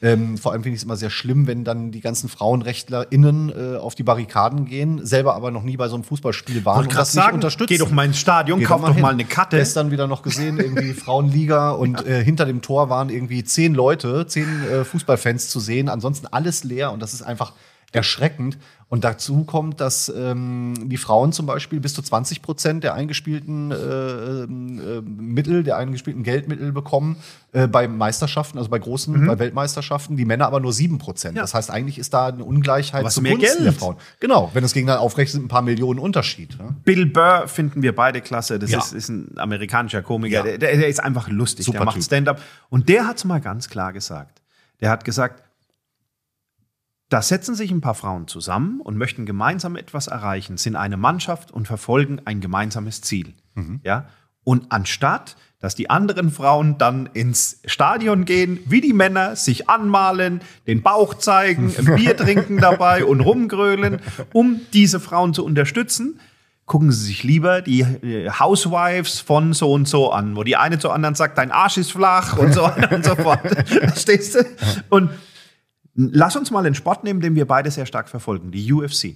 [0.03, 3.77] Ähm, vor allem finde ich es immer sehr schlimm, wenn dann die ganzen FrauenrechtlerInnen äh,
[3.77, 7.13] auf die Barrikaden gehen, selber aber noch nie bei so einem Fußballspiel waren und das
[7.13, 7.67] nicht sagen, unterstützen.
[7.73, 9.01] geh doch mal ins Stadion, Geh kauf doch hin.
[9.01, 9.57] mal eine Karte.
[9.57, 14.25] Gestern wieder noch gesehen, irgendwie Frauenliga und äh, hinter dem Tor waren irgendwie zehn Leute,
[14.27, 15.87] zehn äh, Fußballfans zu sehen.
[15.89, 17.53] Ansonsten alles leer und das ist einfach
[17.91, 18.57] erschreckend.
[18.87, 23.71] Und dazu kommt, dass ähm, die Frauen zum Beispiel bis zu 20 Prozent der eingespielten
[23.71, 24.47] äh, äh,
[25.01, 27.15] Mittel, der eingespielten Geldmittel bekommen
[27.53, 29.27] äh, bei Meisterschaften, also bei großen, Mhm.
[29.27, 31.37] bei Weltmeisterschaften, die Männer aber nur 7 Prozent.
[31.37, 33.79] Das heißt, eigentlich ist da eine Ungleichheit Was mehr zugunsten der Geld.
[33.79, 33.95] Frauen.
[34.19, 36.59] Genau, wenn es gegeneinander aufrechnet, sind ein paar Millionen Unterschied.
[36.59, 36.75] Ne?
[36.83, 38.59] Bill Burr finden wir beide klasse.
[38.59, 38.79] Das Ja.
[38.79, 40.37] ist, ist ein amerikanischer Komiker.
[40.39, 40.43] Ja.
[40.43, 41.65] Der, der, der ist einfach lustig.
[41.65, 42.03] Super der macht.
[42.03, 42.41] Stand-up.
[42.69, 44.41] Und der hat es mal ganz klar gesagt.
[44.81, 45.43] Der hat gesagt,
[47.11, 51.51] da setzen sich ein paar Frauen zusammen und möchten gemeinsam etwas erreichen, sind eine Mannschaft
[51.51, 53.33] und verfolgen ein gemeinsames Ziel.
[53.53, 53.81] Mhm.
[53.83, 54.05] Ja?
[54.45, 60.39] Und anstatt, dass die anderen Frauen dann ins Stadion gehen, wie die Männer, sich anmalen,
[60.67, 63.99] den Bauch zeigen, ein Bier trinken dabei und rumgrölen,
[64.31, 66.17] um diese Frauen zu unterstützen,
[66.65, 70.79] gucken Sie sich lieber die äh, Housewives von so und so an, wo die eine
[70.79, 73.41] zur anderen sagt, dein Arsch ist flach und so und so fort.
[73.67, 74.45] Verstehst du?
[74.87, 75.09] Und
[76.13, 79.15] lass uns mal den Sport nehmen, den wir beide sehr stark verfolgen, die UFC.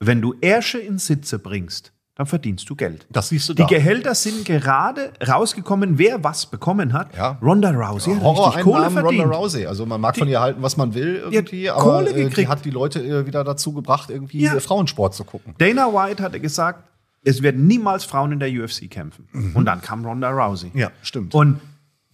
[0.00, 3.06] Wenn du Ärsche in Sitze bringst, dann verdienst du Geld.
[3.10, 3.66] Das siehst du Die da.
[3.68, 7.16] Gehälter sind gerade rausgekommen, wer was bekommen hat.
[7.16, 7.38] Ja.
[7.42, 9.22] Ronda Rousey hat richtig Kohle verdient.
[9.24, 9.66] Ronda Rousey.
[9.66, 12.14] Also man mag von ihr halten, was man will irgendwie, Die hat aber Kohle äh,
[12.14, 12.48] die gekriegt.
[12.50, 14.54] hat die Leute äh, wieder dazu gebracht, irgendwie Ja.
[14.56, 15.54] äh, Frauensport zu gucken.
[15.58, 16.84] Dana White hatte gesagt,
[17.24, 19.28] es werden niemals Frauen in der UFC kämpfen.
[19.54, 20.70] Und dann kam Ronda Rousey.
[20.72, 20.78] Mhm.
[20.80, 21.34] Ja, stimmt.
[21.34, 21.60] Und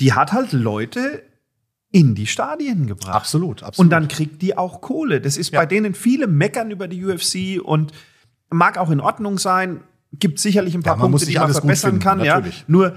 [0.00, 1.22] die hat halt Leute
[1.94, 3.14] in die Stadien gebracht.
[3.14, 3.78] Absolut, absolut.
[3.86, 5.20] Und dann kriegt die auch Kohle.
[5.20, 7.92] Das ist bei denen viele meckern über die UFC und
[8.50, 9.80] mag auch in Ordnung sein.
[10.12, 12.24] gibt sicherlich ein paar Ja, Punkte, die man verbessern finden, kann.
[12.24, 12.34] Ja.
[12.34, 12.64] natürlich.
[12.66, 12.96] Nur,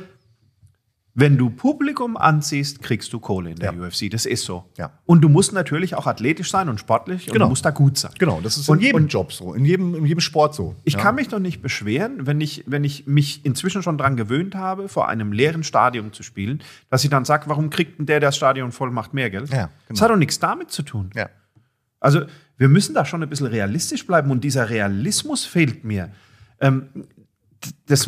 [1.19, 3.79] wenn du Publikum anziehst, kriegst du Kohle in der Ja.
[3.87, 4.07] UFC.
[4.07, 4.65] Das ist so.
[4.77, 4.91] Ja.
[5.07, 7.45] Und du musst natürlich auch athletisch sein und sportlich und Genau.
[7.45, 8.11] du musst da gut sein.
[8.19, 10.75] Genau, das ist Und- in jedem und- Job so, in jedem, in jedem Sport so.
[10.83, 10.99] Ich ja.
[10.99, 14.89] kann mich doch nicht beschweren, wenn ich, wenn ich mich inzwischen schon dran gewöhnt habe,
[14.89, 18.27] vor einem leeren Stadion zu spielen, dass ich dann sage, warum kriegt denn der, der
[18.29, 19.49] das Stadion voll macht, mehr Geld?
[19.49, 19.71] Ja, genau.
[19.89, 21.09] Das hat doch nichts damit zu tun.
[21.15, 21.29] Ja.
[21.99, 22.21] Also
[22.57, 26.11] wir müssen da schon ein bisschen realistisch bleiben und dieser Realismus fehlt mir.
[26.61, 26.89] Ähm,
[27.87, 28.07] das,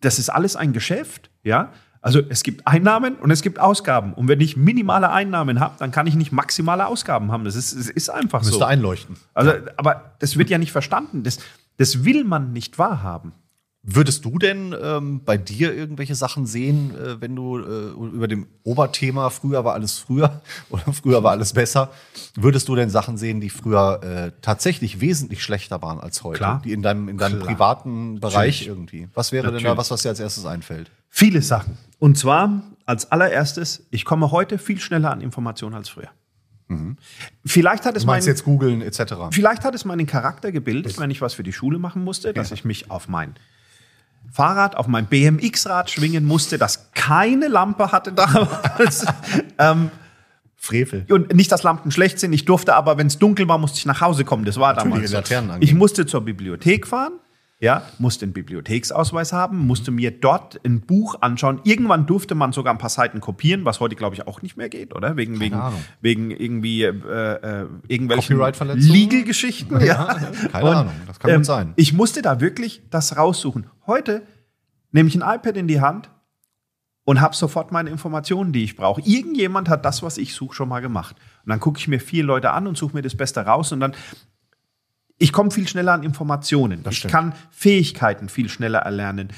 [0.00, 1.72] das ist alles ein Geschäft, ja.
[2.02, 4.14] Also es gibt Einnahmen und es gibt Ausgaben.
[4.14, 7.44] Und wenn ich minimale Einnahmen habe, dann kann ich nicht maximale Ausgaben haben.
[7.44, 8.64] Das ist, es ist einfach Müsste so.
[8.64, 9.16] einleuchten.
[9.34, 11.22] Also, aber das wird ja nicht verstanden.
[11.22, 11.38] Das,
[11.76, 13.32] das will man nicht wahrhaben.
[13.82, 18.46] Würdest du denn ähm, bei dir irgendwelche Sachen sehen, äh, wenn du äh, über dem
[18.62, 21.90] Oberthema früher war alles früher oder früher war alles besser,
[22.34, 26.36] würdest du denn Sachen sehen, die früher äh, tatsächlich wesentlich schlechter waren als heute?
[26.38, 26.60] Klar.
[26.62, 27.48] Die in deinem, in deinem Klar.
[27.48, 28.66] privaten Bereich Natürlich.
[28.68, 29.08] irgendwie?
[29.14, 29.78] Was wäre denn da Natürlich.
[29.78, 30.90] was, was dir als erstes einfällt?
[31.08, 31.78] Viele Sachen.
[31.98, 36.10] Und zwar als allererstes, ich komme heute viel schneller an Informationen als früher.
[37.44, 39.14] Vielleicht hat es meinen- jetzt googeln etc.
[39.32, 42.52] Vielleicht hat es meinen Charakter gebildet, wenn ich was für die Schule machen musste, dass
[42.52, 43.34] ich mich auf mein
[44.32, 49.04] Fahrrad, auf mein BMX-Rad schwingen musste, das keine Lampe hatte damals.
[49.58, 49.90] ähm,
[50.56, 51.06] Frevel.
[51.10, 52.32] und nicht, dass Lampen schlecht sind.
[52.34, 54.44] Ich durfte aber, wenn es dunkel war, musste ich nach Hause kommen.
[54.44, 55.12] Das war Natürlich, damals.
[55.12, 55.66] Laternen angehen.
[55.68, 57.12] Ich musste zur Bibliothek fahren.
[57.62, 61.60] Ja, musste einen Bibliotheksausweis haben, musste mir dort ein Buch anschauen.
[61.64, 64.70] Irgendwann durfte man sogar ein paar Seiten kopieren, was heute, glaube ich, auch nicht mehr
[64.70, 65.18] geht, oder?
[65.18, 65.78] Wegen, wegen, Ahnung.
[66.00, 68.38] wegen irgendwie äh, äh, irgendwelchen?
[68.88, 69.78] Legal-Geschichten.
[69.84, 70.16] Ja.
[70.50, 71.66] Keine Ahnung, das kann gut sein.
[71.68, 73.66] Ähm, Ich musste da wirklich das raussuchen.
[73.86, 74.22] Heute
[74.92, 76.10] nehme ich ein iPad in die Hand
[77.04, 79.02] und habe sofort meine Informationen, die ich brauche.
[79.02, 81.16] Irgendjemand hat das, was ich suche, schon mal gemacht.
[81.44, 83.80] Und dann gucke ich mir vier Leute an und suche mir das Beste raus und
[83.80, 83.92] dann
[85.20, 86.82] ich komme viel schneller an Informationen.
[86.82, 87.12] Das ich stimmt.
[87.12, 89.28] kann Fähigkeiten viel schneller erlernen.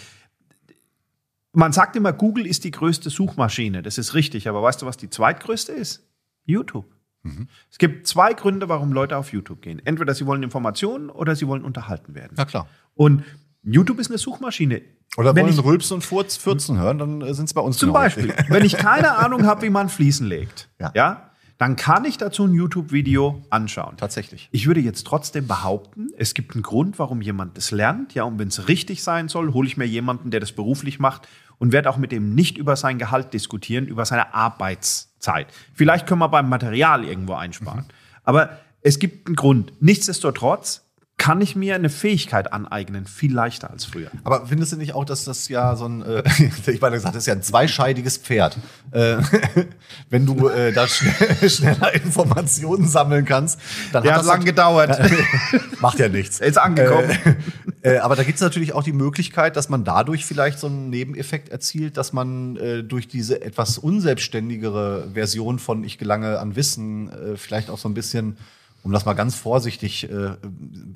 [1.52, 3.82] Man sagt immer, Google ist die größte Suchmaschine.
[3.82, 6.08] Das ist richtig, aber weißt du, was die zweitgrößte ist?
[6.46, 6.86] YouTube.
[7.24, 7.48] Mhm.
[7.70, 9.80] Es gibt zwei Gründe, warum Leute auf YouTube gehen.
[9.84, 12.32] Entweder sie wollen Informationen oder sie wollen unterhalten werden.
[12.36, 12.68] Na klar.
[12.94, 13.24] Und
[13.62, 14.82] YouTube ist eine Suchmaschine.
[15.16, 17.76] Oder Wenn wollen ich- Rülpsen und Furz, Fürzen hören, dann äh, sind es bei uns
[17.76, 20.90] Zum genau Beispiel, wenn ich keine Ahnung habe, wie man Fliesen legt, Ja.
[20.94, 21.31] ja.
[21.62, 23.96] Dann kann ich dazu ein YouTube-Video anschauen.
[23.96, 24.48] Tatsächlich.
[24.50, 28.14] Ich würde jetzt trotzdem behaupten, es gibt einen Grund, warum jemand das lernt.
[28.14, 31.28] Ja, und wenn es richtig sein soll, hole ich mir jemanden, der das beruflich macht
[31.58, 35.46] und werde auch mit dem nicht über sein Gehalt diskutieren, über seine Arbeitszeit.
[35.72, 37.84] Vielleicht können wir beim Material irgendwo einsparen.
[38.24, 39.72] Aber es gibt einen Grund.
[39.78, 40.84] Nichtsdestotrotz
[41.22, 44.10] kann ich mir eine Fähigkeit aneignen, viel leichter als früher.
[44.24, 46.24] Aber findest du nicht auch, dass das ja so ein, äh,
[46.66, 48.58] ich meine gesagt, das ist ja ein zweischeidiges Pferd.
[48.90, 49.18] Äh,
[50.10, 53.60] wenn du äh, da schnell, schneller Informationen sammeln kannst,
[53.92, 54.98] dann Der hat das lang gedauert.
[55.80, 56.40] Macht ja nichts.
[56.40, 57.16] Ist angekommen.
[57.82, 60.90] Äh, aber da gibt es natürlich auch die Möglichkeit, dass man dadurch vielleicht so einen
[60.90, 67.12] Nebeneffekt erzielt, dass man äh, durch diese etwas unselbstständigere Version von Ich gelange an Wissen
[67.12, 68.38] äh, vielleicht auch so ein bisschen,
[68.82, 70.36] um das mal ganz vorsichtig, äh,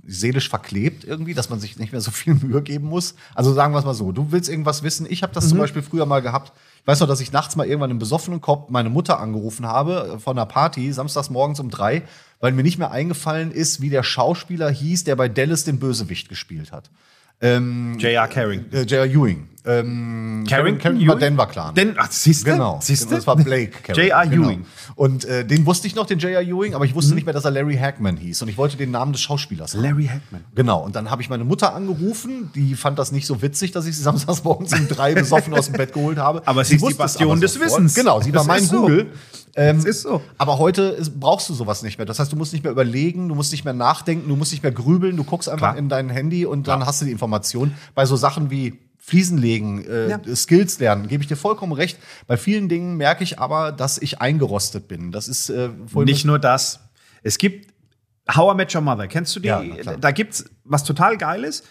[0.07, 3.15] seelisch verklebt irgendwie, dass man sich nicht mehr so viel Mühe geben muss.
[3.35, 5.07] Also sagen wir es mal so, du willst irgendwas wissen.
[5.09, 6.53] Ich habe das zum Beispiel früher mal gehabt.
[6.81, 10.15] Ich weiß noch, dass ich nachts mal irgendwann im besoffenen Kopf meine Mutter angerufen habe
[10.15, 12.03] äh, von einer Party, samstags morgens um drei,
[12.41, 16.29] weil mir nicht mehr eingefallen ist, wie der Schauspieler hieß, der bei Dallas den Bösewicht
[16.29, 16.91] gespielt hat.
[17.41, 18.29] Ähm, J.R.
[18.29, 18.65] Carring.
[18.73, 19.07] äh, J.R.
[19.07, 19.49] Ewing.
[19.69, 21.75] Ähm, Carrington Carrington war Denver Clan.
[21.75, 22.53] Den, ach, siehst du?
[22.53, 23.17] Genau, Siehst du?
[23.17, 23.73] das war Blake.
[23.83, 24.27] Carrington, J.R.
[24.29, 24.47] genau.
[24.47, 24.65] Ewing.
[24.95, 26.41] Und äh, den wusste ich noch, den J.R.
[26.41, 27.17] Ewing, aber ich wusste Mhm.
[27.17, 28.43] nicht mehr, dass er Larry Hackman hieß.
[28.43, 29.83] Und ich wollte den Namen des Schauspielers haben.
[29.83, 30.45] Larry Hackman.
[30.55, 33.87] Genau, und dann habe ich meine Mutter angerufen, die fand das nicht so witzig, dass
[33.87, 36.43] ich sie samstags morgens um drei besoffen aus dem Bett geholt habe.
[36.47, 37.59] Aber sie ist die Bastion des.
[37.59, 37.95] Wissens.
[37.97, 38.83] Genau, sie war mein so.
[38.83, 39.11] Google.
[39.57, 40.23] Ähm, Das ist so.
[40.39, 42.05] Aber heute ist, brauchst du sowas nicht mehr.
[42.07, 44.63] Das heißt, du musst nicht mehr überlegen, du musst nicht mehr nachdenken, du musst nicht
[44.63, 45.79] mehr grübeln, du guckst einfach Klar.
[45.79, 47.75] in dein Handy und dann hast du die Information.
[47.95, 50.21] Bei so Sachen wie Fliesen legen, äh, Ja.
[50.35, 51.99] Skills lernen, gebe ich dir vollkommen recht.
[52.27, 55.13] Bei vielen Dingen merke ich aber, dass ich eingerostet bin.
[55.13, 56.81] Das ist äh, Nicht nur das.
[57.23, 57.73] Es gibt
[58.35, 59.07] How I Met Your Mother.
[59.07, 59.49] Kennst du die?
[59.49, 59.63] Ja,
[60.01, 61.63] da gibt's was total Geiles,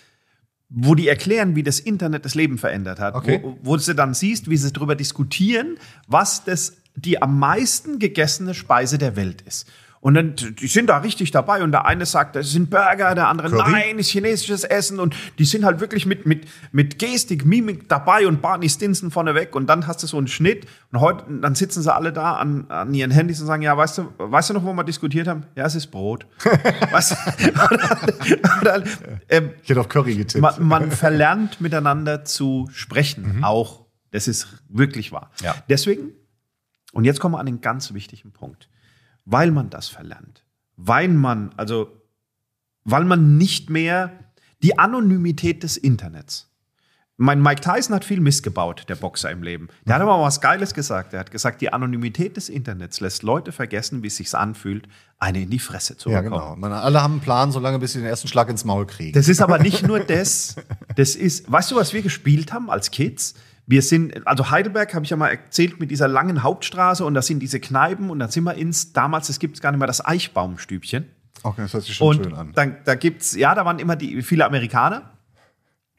[0.69, 3.13] wo die erklären, wie das Internet das Leben verändert hat.
[3.15, 3.41] Okay.
[3.43, 8.53] Wo, wo du dann siehst, wie sie darüber diskutieren, was das die am meisten gegessene
[8.53, 9.67] Speise der Welt ist.
[10.05, 13.27] Und dann, die sind da richtig dabei und der eine sagt, das sind Burger, der
[13.27, 13.71] andere, Curry?
[13.71, 18.27] nein, ist chinesisches Essen und die sind halt wirklich mit, mit, mit Gestik, Mimik dabei
[18.27, 21.81] und Barney Stinson vorneweg und dann hast du so einen Schnitt und heute, dann sitzen
[21.81, 24.63] sie alle da an, an ihren Handys und sagen, ja, weißt du, weißt du noch,
[24.63, 25.47] wo wir diskutiert haben?
[25.55, 26.27] Ja, es ist Brot.
[26.91, 27.15] weißt du?
[28.61, 28.83] oder,
[29.27, 30.39] ähm, ich hätte auf Curry getippt.
[30.39, 33.85] man, man verlernt miteinander zu sprechen, auch.
[34.11, 35.31] Das ist wirklich wahr.
[35.41, 35.55] Ja.
[35.67, 36.11] Deswegen,
[36.95, 38.67] und jetzt kommen wir an den ganz wichtigen Punkt.
[39.25, 40.43] Weil man das verlernt,
[40.77, 41.89] weil man, also,
[42.83, 44.11] weil man nicht mehr,
[44.63, 46.49] Die Anonymität des Internets.
[47.17, 49.67] Mein Mike Tyson hat viel Mist gebaut, der Boxer im Leben.
[49.85, 51.13] Der hat aber was Geiles gesagt.
[51.13, 54.87] Er hat gesagt, die Anonymität des Internets lässt Leute vergessen, wie es sich anfühlt,
[55.19, 56.41] eine in die Fresse zu Ja, bekommen.
[56.41, 56.55] genau.
[56.57, 59.13] Man, alle haben einen Plan, solange bis sie den ersten Schlag ins Maul kriegen.
[59.13, 60.55] Das ist aber nicht nur das.
[60.95, 63.35] Das ist, weißt du, was wir gespielt haben als Kids?
[63.67, 67.21] Wir sind, also Heidelberg habe ich ja mal erzählt mit dieser langen Hauptstraße und da
[67.21, 70.05] sind diese Kneipen und dann sind wir ins, damals, es gibt gar nicht mehr das
[70.05, 71.05] Eichbaumstübchen.
[71.43, 72.51] okay, das hört sich schon Und schön an.
[72.53, 75.11] dann, da gibt's, ja, da waren immer die, viele Amerikaner.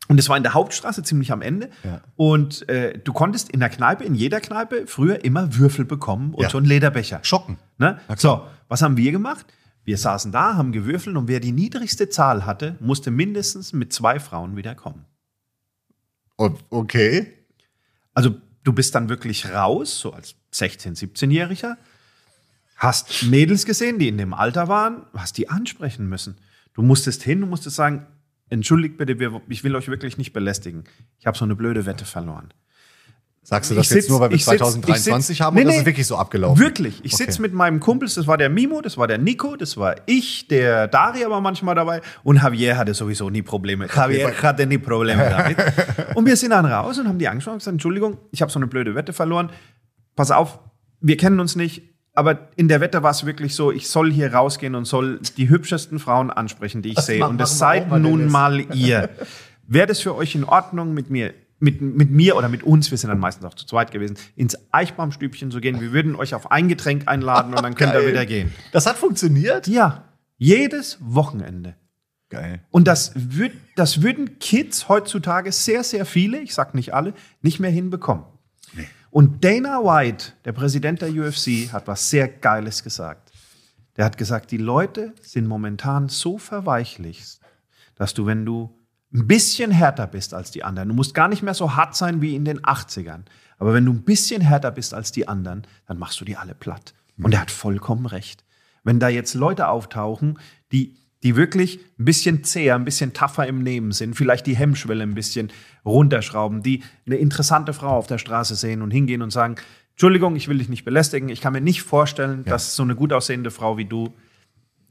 [0.08, 1.68] Und es war in der Hauptstraße ziemlich am Ende.
[1.82, 2.00] Ja.
[2.14, 6.44] Und äh, du konntest in der Kneipe, in jeder Kneipe, früher immer Würfel bekommen und
[6.44, 6.50] Ja.
[6.50, 7.18] so einen Lederbecher.
[7.24, 7.58] Schocken.
[7.78, 7.98] Ne?
[8.16, 9.46] So, was haben wir gemacht?
[9.82, 14.20] Wir saßen da, haben gewürfelt und wer die niedrigste Zahl hatte, musste mindestens mit zwei
[14.20, 15.04] Frauen wieder kommen.
[16.36, 17.32] Und, okay.
[18.16, 21.76] Also du bist dann wirklich raus, so als 16-, 17-Jähriger,
[22.76, 26.38] hast Mädels gesehen, die in dem Alter waren, hast die ansprechen müssen.
[26.72, 28.06] Du musstest hin, du musstest sagen,
[28.48, 29.18] entschuldigt bitte,
[29.50, 30.84] ich will euch wirklich nicht belästigen.
[31.18, 32.54] Ich habe so eine blöde Wette verloren.
[33.48, 35.54] Sagst du das Ich jetzt sitz- nur, weil wir ich sitz- 2023 ich sitz- haben
[35.54, 36.60] Nee, oder ist es wirklich so abgelaufen?
[36.60, 36.98] Wirklich.
[37.04, 37.24] Ich Okay.
[37.26, 40.48] sitze mit meinem Kumpels, das war der Mimo, das war der Nico, das war ich,
[40.48, 43.86] der Daria war manchmal dabei und Javier hatte sowieso nie Probleme.
[43.94, 45.56] Javier hatte nie Probleme damit.
[46.16, 48.58] und wir sind dann raus und haben die angeschaut und gesagt, Entschuldigung, ich habe so
[48.58, 49.50] eine blöde Wette verloren.
[50.16, 50.58] Pass auf,
[51.00, 51.82] wir kennen uns nicht,
[52.14, 55.48] aber in der Wette war es wirklich so, ich soll hier rausgehen und soll die
[55.48, 57.24] hübschesten Frauen ansprechen, die ich sehe.
[57.24, 59.08] Und das seid nun mal ihr.
[59.68, 61.32] Wäre das für euch in Ordnung mit mir?
[61.58, 64.58] Mit, mit mir oder mit uns, wir sind dann meistens auch zu zweit gewesen, ins
[64.72, 65.80] Eichbaumstübchen zu gehen.
[65.80, 68.52] Wir würden euch auf ein Getränk einladen und dann könnt ihr wieder gehen.
[68.72, 69.66] Das hat funktioniert?
[69.66, 70.04] Ja,
[70.36, 71.74] jedes Wochenende.
[72.28, 72.60] Geil.
[72.70, 77.60] Und das, würd, das würden Kids heutzutage sehr, sehr viele, ich sag nicht alle, nicht
[77.60, 78.24] mehr hinbekommen.
[79.10, 83.32] Und Dana White, der Präsident der UFC, hat was sehr Geiles gesagt.
[83.96, 87.40] Der hat gesagt, die Leute sind momentan so verweichlicht,
[87.94, 88.75] dass du, wenn du
[89.16, 92.20] ein bisschen härter bist als die anderen, du musst gar nicht mehr so hart sein
[92.20, 93.22] wie in den 80ern,
[93.58, 96.54] aber wenn du ein bisschen härter bist als die anderen, dann machst du die alle
[96.54, 96.94] platt.
[97.22, 98.44] Und er hat vollkommen recht.
[98.84, 100.38] Wenn da jetzt Leute auftauchen,
[100.70, 105.02] die, die wirklich ein bisschen zäher, ein bisschen tougher im Nehmen sind, vielleicht die Hemmschwelle
[105.02, 105.50] ein bisschen
[105.86, 109.56] runterschrauben, die eine interessante Frau auf der Straße sehen und hingehen und sagen,
[109.92, 113.14] Entschuldigung, ich will dich nicht belästigen, ich kann mir nicht vorstellen, dass so eine gut
[113.14, 114.14] aussehende Frau wie du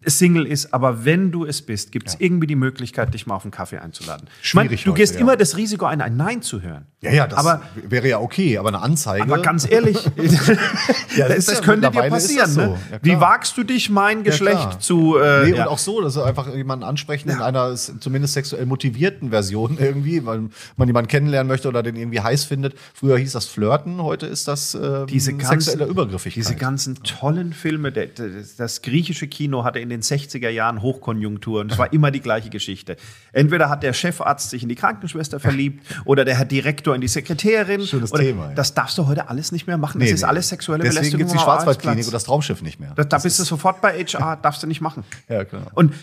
[0.08, 3.44] Single ist, aber wenn du es bist, gibt es irgendwie die Möglichkeit, dich mal auf
[3.44, 4.28] einen Kaffee einzuladen.
[4.42, 5.22] Schwierig du heute, gehst ja.
[5.22, 6.86] immer das Risiko ein, ein Nein zu hören.
[7.02, 9.24] Ja, ja, das aber, wäre ja okay, aber eine Anzeige.
[9.24, 9.98] aber ganz ehrlich,
[11.16, 12.46] Ja, das, das ja- könnte dir passieren.
[12.46, 12.62] das so.
[12.62, 12.80] Ne?
[12.92, 12.98] Ja.
[13.02, 15.18] Wie wagst du dich, mein Geschlecht zu.
[15.18, 15.64] Äh, Nee, ja.
[15.64, 20.26] und auch so, dass wir einfach jemanden ansprechen in einer zumindest sexuell motivierten Version irgendwie,
[20.26, 22.76] weil man jemanden kennenlernen möchte oder den irgendwie heiß findet.
[22.94, 26.44] Früher hieß das Flirten, heute ist das ähm, diese ganzen, sexuelle Übergriffigkeit.
[26.44, 31.78] Diese ganzen tollen Filme, das griechische Kino hatte in den 60er Jahren Hochkonjunktur und es
[31.78, 32.98] war immer die gleiche Geschichte.
[33.34, 37.08] Entweder hat der Chefarzt sich in die Krankenschwester verliebt oder der Herr Direktor in die
[37.08, 37.86] Sekretärin.
[37.86, 38.56] Schönes Thema, ja.
[38.56, 40.00] Das darfst du heute alles nicht mehr machen.
[40.00, 40.28] Nee, das ist nee.
[40.28, 41.20] alles sexuelle Deswegen Belästigung.
[41.20, 42.94] gibt es die Schwarzwaldklinik und das Traumschiff nicht mehr.
[42.96, 45.04] Da, da bist du sofort bei HR, darfst du nicht machen.
[45.30, 45.68] Ja, genau.
[45.74, 45.94] Und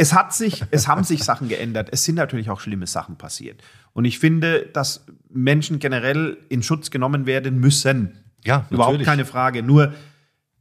[0.00, 1.88] es hat sich, es haben sich Sachen geändert.
[1.90, 3.60] Es sind natürlich auch schlimme Sachen passiert.
[3.92, 8.16] Und ich finde, dass Menschen generell in Schutz genommen werden müssen.
[8.44, 9.06] Ja, Überhaupt natürlich.
[9.06, 9.64] keine Frage.
[9.64, 9.92] Nur,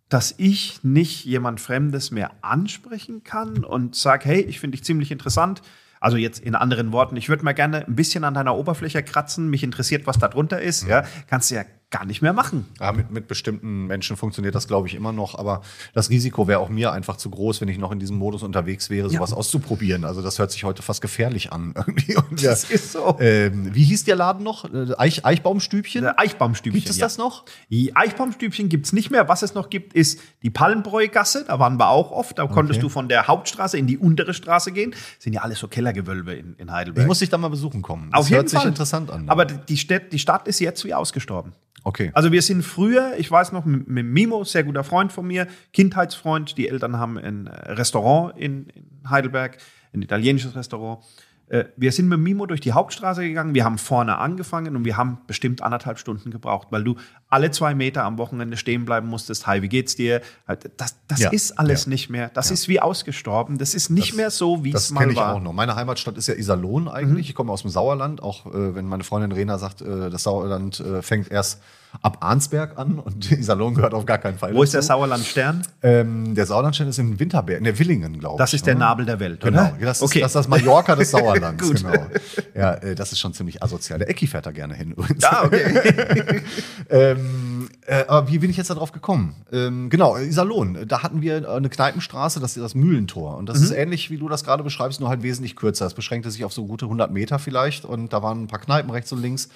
[0.10, 5.12] dass ich nicht jemand Fremdes mehr ansprechen kann und sage, hey, ich finde dich ziemlich
[5.12, 5.62] interessant.
[6.00, 9.50] Also jetzt in anderen Worten, ich würde mal gerne ein bisschen an deiner Oberfläche kratzen.
[9.50, 10.84] Mich interessiert, was da drunter ist.
[10.84, 10.90] Mhm.
[10.90, 12.66] Ja, kannst du ja gar nicht mehr machen.
[12.82, 15.36] Ja, mit, mit bestimmten Menschen funktioniert das, glaube ich, immer noch.
[15.36, 15.62] Aber
[15.94, 18.90] das Risiko wäre auch mir einfach zu groß, wenn ich noch in diesem Modus unterwegs
[18.90, 20.04] wäre, sowas auszuprobieren.
[20.04, 21.74] Also das hört sich heute fast gefährlich an.
[21.76, 22.18] Irgendwie.
[22.18, 23.16] Und ja, Das ist so.
[23.22, 24.66] Ähm, wie hieß der Laden noch?
[24.66, 26.04] Äh, Eich, Eichbaumstübchen?
[26.04, 26.78] Äh, Eichbaumstübchen.
[26.82, 27.06] Gibt es ja.
[27.06, 27.46] das noch?
[27.70, 29.30] Die Eichbaumstübchen gibt es nicht mehr.
[29.30, 31.46] Was es noch gibt, ist die Palmbräugasse.
[31.48, 32.38] Da waren wir auch oft.
[32.38, 34.94] Da konntest du von der Hauptstraße in die untere Straße gehen.
[35.20, 37.06] sind ja alles so Kellergewölbe in, in Heidelberg.
[37.06, 38.12] Ich muss dich da mal besuchen kommen.
[38.12, 38.68] Das Auf jeden hört sich Fall.
[38.68, 39.30] interessant an.
[39.30, 41.54] Aber die Stadt, die Stadt ist jetzt wie ausgestorben.
[41.84, 42.12] Okay.
[42.14, 46.58] Also wir sind früher, ich weiß noch, mit, Mimo, sehr guter Freund von mir, Kindheitsfreund.
[46.58, 49.58] Die Eltern haben ein äh, Restaurant in, in Heidelberg,
[49.94, 51.04] ein italienisches Restaurant.
[51.50, 54.98] Äh, Wir sind mit Mimo durch die Hauptstraße gegangen, wir haben vorne angefangen und wir
[54.98, 56.96] haben bestimmt anderthalb Stunden gebraucht, weil du
[57.30, 59.48] alle zwei Meter am Wochenende stehen bleiben musstest.
[59.48, 60.22] Hi, wie geht's dir?
[60.48, 61.90] Halt, Das, das Ja, ist alles ja.
[61.90, 62.30] nicht mehr.
[62.34, 63.58] Das ist wie ausgestorben.
[63.58, 65.36] Das ist nicht mehr so, wie es Das mal kenne ich war.
[65.36, 65.54] auch noch.
[65.54, 67.30] Meine Heimatstadt ist ja Iserlohn eigentlich.
[67.30, 68.22] Ich komme aus dem Sauerland.
[68.22, 71.62] Auch äh, wenn meine Freundin Rena sagt, äh, das Sauerland äh, fängt erst
[72.02, 74.54] ab Arnsberg an und Iserlohn gehört auf gar keinen Fall.
[74.54, 74.94] Wo ist der dazu.
[74.94, 75.62] Sauerlandstern?
[75.82, 78.38] Ähm, der Sauerlandstern ist in Winterberg, in der Willingen, glaube ich.
[78.40, 78.82] Das ist der ne?
[78.82, 79.78] Nabel der Welt, Genau, oder?
[79.80, 80.20] das ist, okay.
[80.22, 81.64] das ist das Mallorca des Sauerlands.
[81.64, 81.78] Gut.
[81.78, 82.08] genau.
[82.56, 84.00] Ja, äh, das ist schon ziemlich asozial.
[84.00, 85.24] Der Ecki fährt da gerne hin übrigens.
[85.24, 86.42] ah, okay.
[86.90, 89.36] Ähm, äh, aber wie bin ich jetzt darauf gekommen?
[89.52, 90.86] Ähm, genau, Iserlohn.
[90.88, 93.38] Da hatten wir eine Kneipenstraße, das ist das Mühlentor.
[93.38, 95.86] Und das ist ähnlich, wie du das gerade beschreibst, nur halt wesentlich kürzer.
[95.86, 97.84] Es beschränkte sich auf so gute 100 Meter vielleicht.
[97.86, 99.50] Und da waren ein paar Kneipen rechts und links.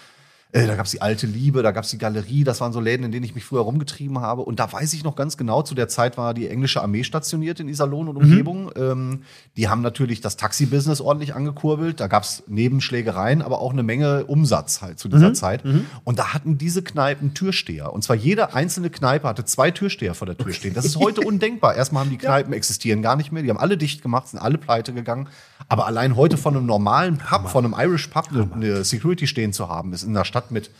[0.54, 2.44] Äh, da gab es die alte Liebe, da gab es die Galerie.
[2.44, 4.42] Das waren so Läden, in denen ich mich früher rumgetrieben habe.
[4.42, 7.60] Und da weiß ich noch ganz genau, zu der Zeit war die englische Armee stationiert
[7.60, 8.72] in Iserlohn und Umgebung.
[8.76, 9.22] Ähm,
[9.56, 12.00] die haben natürlich das Taxi-Business ordentlich angekurbelt.
[12.00, 15.64] Da gab es Nebenschlägereien, aber auch eine Menge Umsatz halt zu dieser Zeit.
[16.04, 17.94] Und da hatten diese Kneipen Türsteher.
[17.94, 20.74] Und zwar jede einzelne Kneipe hatte zwei Türsteher vor der Tür stehen.
[20.74, 21.76] Das ist heute undenkbar.
[21.76, 23.44] Erstmal haben die Kneipen existieren gar nicht mehr.
[23.44, 25.28] Die haben alle dicht gemacht, sind alle pleite gegangen.
[25.70, 29.70] Aber allein heute von einem normalen Pub, von einem Irish Pub, eine, Security stehen zu
[29.70, 30.71] haben, ist in einer Stadt mit, äh,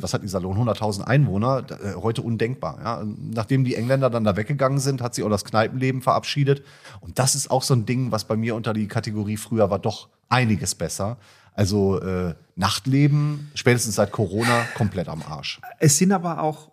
[0.00, 2.78] was hat Iserlohn, 100.000 Einwohner, äh, heute undenkbar.
[2.82, 3.04] Ja?
[3.04, 6.62] Nachdem die Engländer dann da weggegangen sind, hat sie auch das Kneipenleben verabschiedet.
[7.00, 9.78] Und das ist auch so ein Ding, was bei mir unter die Kategorie früher war
[9.78, 11.16] doch einiges besser.
[11.54, 15.60] Also äh, Nachtleben, spätestens seit Corona, komplett am Arsch.
[15.80, 16.70] Es sind aber auch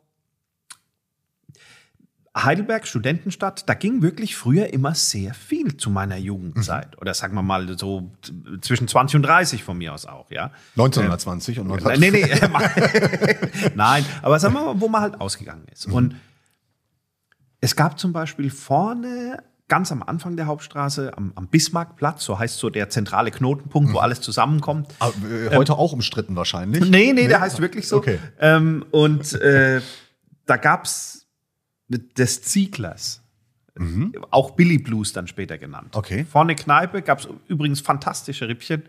[2.36, 7.00] Heidelberg, Studentenstadt, da ging wirklich früher immer sehr viel zu meiner Jugendzeit.
[7.00, 8.12] Oder sagen wir mal so
[8.60, 10.52] zwischen 20 und 30 von mir aus auch, ja.
[10.76, 12.26] 1920 und 19 Nee, nee.
[13.76, 15.86] Nein, aber sagen wir mal, wo man halt ausgegangen ist.
[15.86, 16.15] Und
[17.62, 22.58] es gab zum Beispiel vorne, ganz am Anfang der Hauptstraße, am, am Bismarckplatz, so heißt
[22.58, 24.93] so der zentrale Knotenpunkt, wo alles zusammenkommt.
[25.00, 26.84] Aber, äh, heute auch umstritten wahrscheinlich.
[26.89, 27.98] Nee, nee, der heißt wirklich so.
[27.98, 28.19] Okay.
[28.39, 29.80] Ähm, und äh,
[30.45, 31.25] da gab's
[31.89, 33.21] des Zieglers.
[34.32, 35.89] Auch Billy Blues dann später genannt.
[35.93, 36.00] Mhm.
[36.00, 36.26] Okay.
[36.30, 38.84] Vorne Kneipe gab's übrigens fantastische Rippchen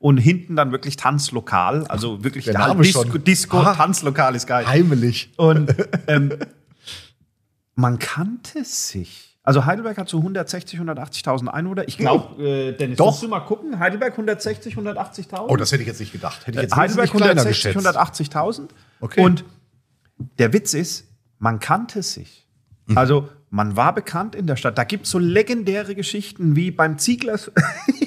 [0.00, 3.22] und hinten dann wirklich Tanzlokal, also wirklich Der Name Disco, schon.
[3.22, 3.74] Disco Aha.
[3.74, 4.66] Tanzlokal ist geil.
[4.66, 5.30] Heimlich.
[5.36, 5.72] Und
[6.08, 6.32] ähm,
[7.76, 9.38] man kannte sich.
[9.44, 11.86] Also Heidelberg hat so 160, 180.000 Einwohner.
[11.86, 13.06] Ich glaube, äh, Dennis, Doch.
[13.06, 13.78] musst du mal gucken.
[13.78, 15.46] Heidelberg 160, 180.000.
[15.48, 16.46] Oh, das hätte ich jetzt nicht gedacht.
[16.48, 18.34] Hätte ich jetzt Äh, Heidelberg wesentlich kleiner 160, geschätzt.
[18.34, 18.68] 180.000.
[19.00, 19.20] Okay.
[19.24, 19.44] Und
[20.38, 21.08] der Witz ist,
[21.42, 22.46] man kannte sich.
[22.86, 22.96] Mhm.
[22.96, 24.78] Also man war bekannt in der Stadt.
[24.78, 27.50] Da gibt es so legendäre Geschichten wie beim Zieglers.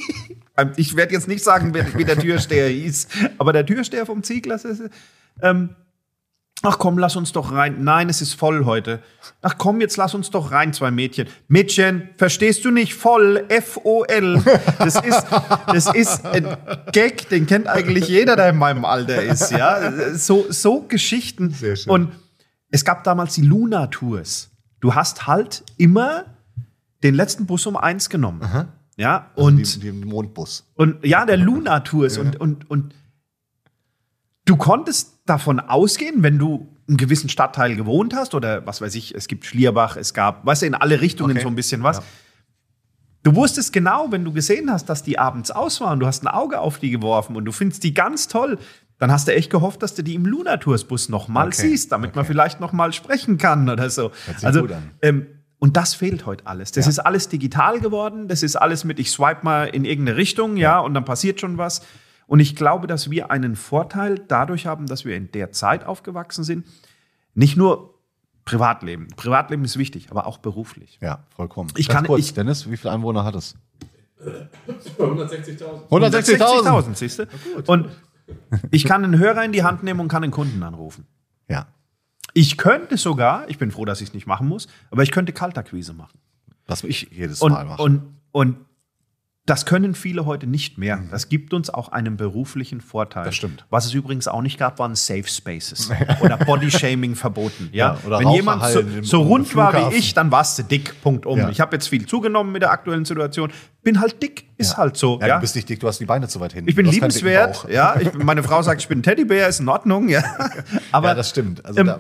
[0.78, 4.84] ich werde jetzt nicht sagen, wie der Türsteher hieß, aber der Türsteher vom Zieglers ist.
[5.42, 5.76] Ähm,
[6.62, 7.84] Ach komm, lass uns doch rein.
[7.84, 9.04] Nein, es ist voll heute.
[9.42, 11.28] Ach komm, jetzt lass uns doch rein, zwei Mädchen.
[11.50, 12.96] Mädchen, verstehst du nicht?
[12.96, 14.42] Voll, F-O-L.
[14.80, 15.26] Das ist,
[15.68, 16.58] das ist ein
[16.94, 19.52] Gag, den kennt eigentlich jeder, der in meinem Alter ist.
[19.52, 21.52] Ja, so, so Geschichten.
[21.52, 21.92] Sehr schön.
[21.92, 22.12] Und
[22.72, 24.50] es gab damals die Luna Tours.
[24.80, 26.26] Du hast halt immer
[27.04, 28.42] den letzten Bus um eins genommen.
[28.98, 30.66] Ja, und Und die, die Mondbus.
[30.76, 32.94] und ja, der Luna Tours und, und, und
[34.46, 39.14] du konntest davon ausgehen, wenn du einen gewissen Stadtteil gewohnt hast oder was weiß ich,
[39.16, 41.42] es gibt Schlierbach, es gab, weißt du, in alle Richtungen Okay.
[41.42, 42.02] so ein bisschen was.
[43.24, 46.28] Du wusstest genau, wenn du gesehen hast, dass die abends aus waren, du hast ein
[46.28, 48.60] Auge auf die geworfen und du findest die ganz toll,
[48.98, 51.62] dann hast du echt gehofft, dass du die im Luna Tours Bus noch mal Okay.
[51.70, 54.12] siehst, damit man vielleicht noch mal sprechen kann oder so.
[54.42, 54.68] Also
[55.02, 55.28] ähm,
[55.60, 56.72] und das fehlt heute alles.
[56.74, 58.28] Das ist alles digital geworden.
[58.28, 61.58] Das ist alles mit, ich swipe mal in irgendeine Richtung, ja, und dann passiert schon
[61.58, 61.82] was.
[62.28, 66.44] Und ich glaube, dass wir einen Vorteil dadurch haben, dass wir in der Zeit aufgewachsen
[66.44, 66.66] sind.
[67.34, 67.94] Nicht nur
[68.46, 69.08] Privatleben.
[69.16, 71.00] Privatleben ist wichtig, aber auch beruflich.
[71.02, 71.70] Ja, vollkommen.
[71.78, 73.56] Ich Ganz kann- kurz, ich- Dennis, wie viele Einwohner hat es?
[74.98, 75.88] 160.000.
[75.90, 76.96] 160.000.
[76.96, 77.28] siehst du?
[77.68, 77.90] Und
[78.72, 81.06] ich kann einen Hörer in die Hand nehmen und kann einen Kunden anrufen.
[81.48, 81.68] Ja.
[82.34, 85.32] Ich könnte sogar, ich bin froh, dass ich es nicht machen muss, aber ich könnte
[85.32, 86.20] Kaltakquise machen.
[86.68, 87.82] Was ich jedes Und, Mal mache.
[87.82, 88.58] und, und
[89.48, 90.98] das können viele heute nicht mehr.
[90.98, 91.10] Mhm.
[91.12, 93.26] Das gibt uns auch einen beruflichen Vorteil.
[93.26, 93.64] Das stimmt.
[93.70, 97.70] Was es übrigens auch nicht gab, waren Safe Spaces oder Bodyshaming verboten.
[97.72, 97.98] Ja?
[98.10, 101.00] Ja, Wenn jemand so, so rund war wie ich, dann warst du dick.
[101.04, 101.38] Punkt um.
[101.38, 101.50] Ja.
[101.50, 103.52] Ich habe jetzt viel zugenommen mit der aktuellen Situation.
[103.84, 104.78] Bin halt dick, ist ja.
[104.78, 105.20] halt so.
[105.22, 106.68] Ja, du bist nicht dick, du hast die Beine zu weit hinten.
[106.68, 107.68] ich bin liebenswert.
[107.70, 110.10] Ja, ich, meine Frau sagt, ich bin ein Teddybär, ist in Ordnung.
[110.10, 110.24] Ja,
[110.92, 111.64] aber Ja, das stimmt.
[111.64, 112.00] Also ähm, da-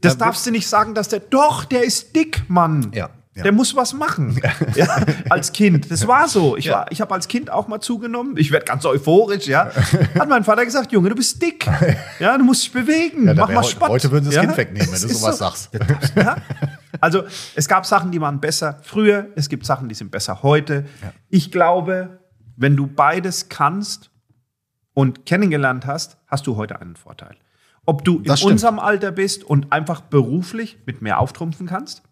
[0.00, 1.20] das da darfst du nicht sagen, dass der.
[1.20, 2.90] Doch, der ist dick, Mann.
[2.94, 3.42] Ja, ja.
[3.44, 4.40] Der muss was machen.
[4.74, 5.90] Ja, als Kind.
[5.90, 6.56] Das war so.
[6.56, 6.72] Ich, Ja.
[6.78, 8.36] war- ich habe als Kind auch mal zugenommen.
[8.38, 9.70] Ich werde ganz euphorisch, ja.
[10.18, 11.66] Hat mein Vater gesagt, Junge, du bist dick.
[12.18, 13.26] Ja, du musst dich bewegen.
[13.36, 13.90] Mach mal Sport.
[13.90, 14.44] heute würden sie das?
[14.44, 15.44] Kind wegnehmen, wenn du sowas so.
[15.44, 15.70] sagst.
[17.00, 19.28] Also, es gab Sachen, die waren besser früher.
[19.36, 20.86] Es gibt Sachen, die sind besser heute.
[21.28, 22.20] Ich glaube,
[22.56, 24.10] wenn du beides kannst
[24.94, 27.36] und kennengelernt hast, hast du heute einen Vorteil.
[27.84, 28.52] Ob du in Das stimmt.
[28.52, 32.02] unserem Alter bist und einfach beruflich mit mehr auftrumpfen kannst.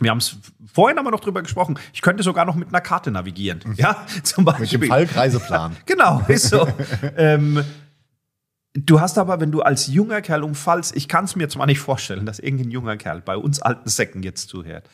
[0.00, 0.36] Wir haben es
[0.72, 1.78] vorhin haben wir noch drüber gesprochen.
[1.92, 3.60] Ich könnte sogar noch mit einer Karte navigieren.
[3.76, 4.50] Ja, zum Mhm.
[4.50, 4.78] Mit Beispiel.
[4.80, 5.76] dem Fallkreiseplan.
[5.86, 6.66] Genau, ist so.
[7.16, 7.64] ähm,
[8.74, 11.80] Du hast aber, wenn du als junger Kerl umfallst, ich kann es mir zwar nicht
[11.80, 14.88] vorstellen, dass irgendein junger Kerl bei uns alten Säcken jetzt zuhört,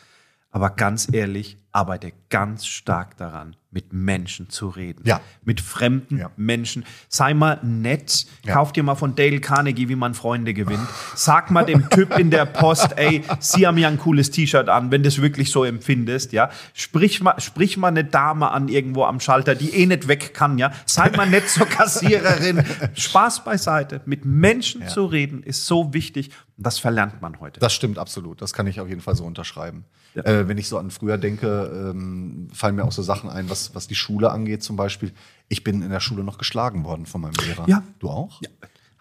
[0.55, 5.03] aber ganz ehrlich, arbeite ganz stark daran, mit Menschen zu reden.
[5.05, 5.21] Ja.
[5.45, 6.31] Mit fremden Ja.
[6.37, 6.85] Menschen.
[7.09, 8.27] Sei mal nett.
[8.45, 8.55] Ja.
[8.55, 10.87] Kauf dir mal von Dale Carnegie, wie man Freunde gewinnt.
[11.17, 14.93] Sag mal dem Typ in der Post, ey, Sie haben ja ein cooles T-Shirt an,
[14.93, 16.51] wenn du es wirklich so empfindest, ja.
[16.73, 20.59] Sprich mal, sprich mal eine Dame an irgendwo am Schalter, die eh nicht weg kann,
[20.59, 20.71] ja.
[20.87, 22.65] Sei mal nett zur Kassiererin.
[22.95, 24.01] Spaß beiseite.
[24.07, 26.31] Mit Menschen zu reden ist so wichtig.
[26.57, 27.59] Das verlernt man heute.
[27.61, 28.41] Das stimmt absolut.
[28.41, 29.85] Das kann ich auf jeden Fall so unterschreiben.
[30.15, 33.75] Äh, wenn ich so an früher denke, ähm, fallen mir auch so Sachen ein, was,
[33.75, 35.13] was die Schule angeht zum Beispiel.
[35.49, 37.69] Ich bin in der Schule noch geschlagen worden von meinem Lehrer.
[37.69, 37.83] Ja.
[37.99, 38.41] Du auch?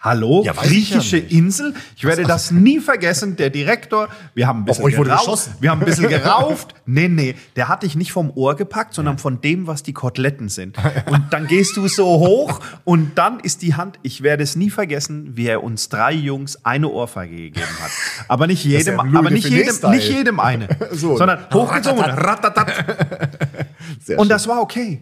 [0.04, 1.18] Hallo, Ja, weiß ich ja griechische.
[1.18, 1.74] Insel.
[1.95, 3.38] Ich werde das nie vergessen.
[3.38, 5.49] Der Direktor, wir haben ein bisschen gerauft.
[5.62, 6.76] Wir haben ein bisschen gerauft.
[6.86, 10.49] Nee, nee, der hat dich nicht vom Ohr gepackt, sondern von dem, was die Koteletten
[10.49, 10.76] sind.
[11.10, 14.70] Und dann gehst du so hoch und dann ist die Hand, ich werde es nie
[14.70, 17.91] vergessen, wie er uns drei Jungs eine Ohrfeige gegeben hat.
[18.28, 21.16] Aber nicht jedem, ja aber nicht jedem, nicht jedem eine, So.
[21.16, 22.74] sondern hochgezogen und ratatat.
[24.04, 25.01] Sehr Und das war okay.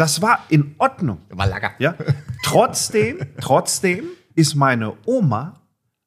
[0.00, 1.18] Das war in Ordnung.
[1.34, 1.72] Malaga.
[1.78, 1.94] Ja?
[2.42, 5.60] Trotzdem, trotzdem ist meine Oma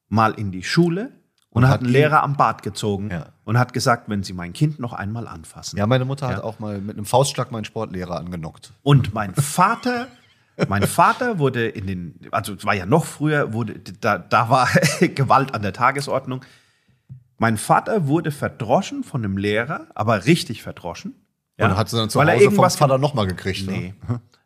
[0.10, 1.12] mal in die Schule
[1.52, 3.28] und, Und hat hat einen Lehrer am Bart gezogen Ja.
[3.44, 5.78] und hat gesagt, wenn Sie mein Kind noch einmal anfassen.
[5.78, 6.44] Ja, meine Mutter hat Ja.
[6.44, 8.74] auch mal mit einem Faustschlag meinen Sportlehrer angenockt.
[8.82, 10.08] Und mein Vater,
[10.68, 14.68] mein Vater wurde in den, also es war ja noch früher, wurde, da, da war
[15.02, 16.44] Gewalt an der Tagesordnung.
[17.38, 21.14] Mein Vater wurde verdroschen von einem Lehrer, aber richtig verdroschen.
[21.60, 23.68] Und hat sie dann zu weil Hause vom Vater nochmal gekriegt.
[23.68, 23.72] Ne?
[23.72, 23.94] Nee.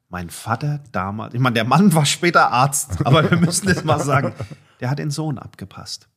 [0.10, 4.00] Mein Vater damals, ich meine, der Mann war später Arzt, aber wir müssen es mal
[4.00, 4.34] sagen,
[4.80, 6.08] der hat den Sohn abgepasst.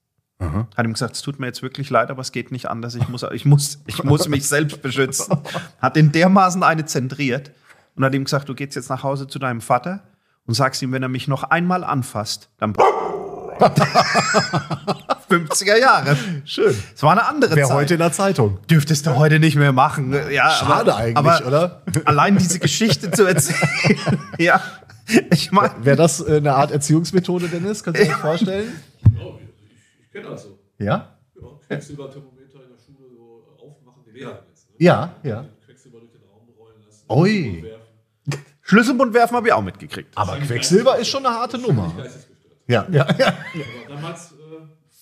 [0.75, 2.95] Hat ihm gesagt, es tut mir jetzt wirklich leid, aber es geht nicht anders.
[2.95, 5.37] Ich muss, ich muss, ich muss mich selbst beschützen.
[5.83, 7.51] Hat den dermaßen eine zentriert
[7.95, 10.03] und hat ihm gesagt, du gehst jetzt nach Hause zu deinem Vater
[10.47, 12.73] und sagst ihm, wenn er mich noch einmal anfasst, dann
[15.31, 16.17] 50er Jahre.
[16.45, 16.75] Schön.
[16.95, 17.77] Es war eine andere Wer Zeit.
[17.77, 18.59] heute in der Zeitung.
[18.69, 20.15] Dürftest du heute nicht mehr machen.
[20.31, 21.83] Ja, Schade aber, eigentlich, aber oder?
[22.05, 24.19] Allein diese Geschichte zu erzählen.
[24.39, 24.61] ja.
[25.31, 27.83] Ich meine, Wäre das äh, eine Art Erziehungsmethode, Dennis?
[27.83, 28.73] Kannst du dir das vorstellen?
[29.03, 30.59] Ja, ich, ich, ich kenne das so.
[30.79, 31.17] Ja?
[31.35, 34.69] Ja, Quecksilberthermometer in der Schule so aufmachen, die Lehrer jetzt.
[34.71, 34.77] Ne?
[34.79, 35.45] Ja, ja.
[35.67, 37.05] Quecksilber durch den Raum rollen lassen.
[37.09, 37.65] Ui.
[38.63, 40.17] Schlüsselbund werfen habe ich auch mitgekriegt.
[40.17, 41.93] Aber Quecksilber ist schon eine harte Nummer.
[41.97, 42.30] Geistesgestört.
[42.71, 43.27] Ja, ja, ja.
[43.87, 44.35] Aber damals, äh,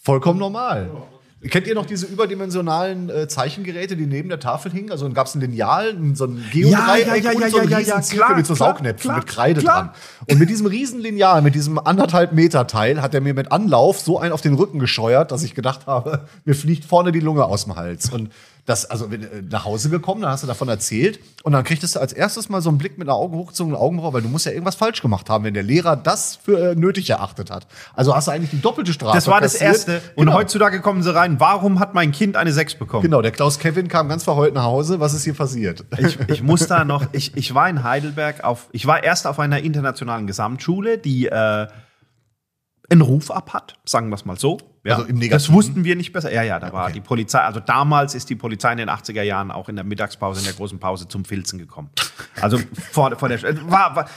[0.03, 0.91] Vollkommen normal.
[1.51, 4.91] Kennt ihr noch diese überdimensionalen äh, Zeichengeräte, die neben der Tafel hingen?
[4.91, 7.59] Also dann gab es ein Lineal, ein- so ein Geodreieck Ja, ja, ja, und so
[7.59, 9.77] einen ja, ja, riesen ja, Zirkel klar, mit so klar, Saugnäpfen klar, mit Kreide klar.
[9.83, 9.91] dran.
[10.29, 14.01] Und mit diesem riesen Lineal, mit diesem anderthalb Meter Teil, hat er mir mit Anlauf
[14.01, 17.45] so einen auf den Rücken gescheuert, dass ich gedacht habe, mir fliegt vorne die Lunge
[17.45, 18.11] aus dem Hals.
[18.11, 18.31] Und
[18.69, 21.97] das, also wenn, äh, nach Hause gekommen, dann hast du davon erzählt und dann kriegtest
[21.97, 24.45] du als erstes mal so einen Blick mit einer Augen hochgezogenen Augenbraue, weil du musst
[24.45, 27.66] ja irgendwas falsch gemacht haben, wenn der Lehrer das für äh, nötig erachtet hat.
[27.95, 29.71] Also hast du eigentlich die doppelte Strafe Das war das kassiert.
[29.73, 30.03] Erste.
[30.16, 30.37] Und Genau.
[30.39, 31.41] heutzutage kommen sie rein.
[31.41, 33.03] Warum hat mein Kind eine 6 bekommen?
[33.03, 35.01] Genau, der Klaus Kevin kam ganz verheult nach Hause.
[35.01, 35.85] Was ist hier passiert?
[35.97, 39.39] Ich, ich muss da noch, ich, ich war in Heidelberg auf, ich war erst auf
[39.39, 41.66] einer internationalen Gesamtschule, die äh,
[42.91, 44.59] einen Ruf ab hat, sagen wir es mal so.
[44.85, 45.55] Ja, Also im das Negativen?
[45.55, 46.33] wussten wir nicht besser.
[46.33, 49.51] Ja, ja, da war die Polizei, also damals ist die Polizei in den 80er Jahren
[49.51, 51.91] auch in der Mittagspause, in der großen Pause zum Filzen gekommen.
[52.41, 52.59] Also
[52.93, 54.09] vor, vor der, war, war,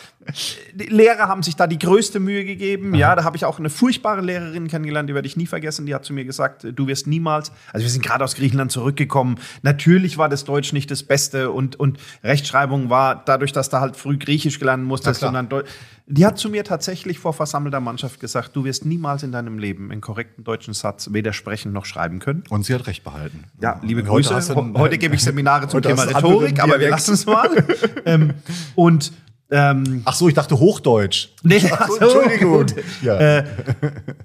[0.74, 2.93] die Lehrer haben sich da die größte Mühe gegeben.
[2.93, 5.86] Ja, da habe ich auch eine furchtbare Lehrerin kennengelernt, die werde ich nie vergessen.
[5.86, 9.39] Die hat zu mir gesagt, du wirst niemals, also wir sind gerade aus Griechenland zurückgekommen.
[9.64, 13.95] Natürlich war das Deutsch nicht das Beste und, und Rechtschreibung war dadurch, dass du halt
[13.95, 15.30] früh Griechisch gelernt musstest, klar.
[15.30, 15.64] sondern Deu
[16.12, 19.91] die hat zu mir tatsächlich vor versammelter Mannschaft gesagt, du wirst niemals in deinem Leben
[19.91, 22.43] einen korrekten deutschen Satz weder sprechen noch schreiben können.
[22.49, 23.45] Und sie hat recht behalten.
[23.62, 24.56] Ja, liebe heute Grüße.
[24.56, 27.49] Heute, heute gebe ich Seminare zum Thema Rhetorik, aber wir lassen es mal.
[28.06, 28.34] ähm,
[28.76, 29.14] und
[29.49, 31.30] ähm, Ach so, ich dachte Hochdeutsch.
[31.43, 32.66] nee, Ach so, ach so, Entschuldigung.
[33.02, 33.20] Ja.
[33.20, 33.45] Äh,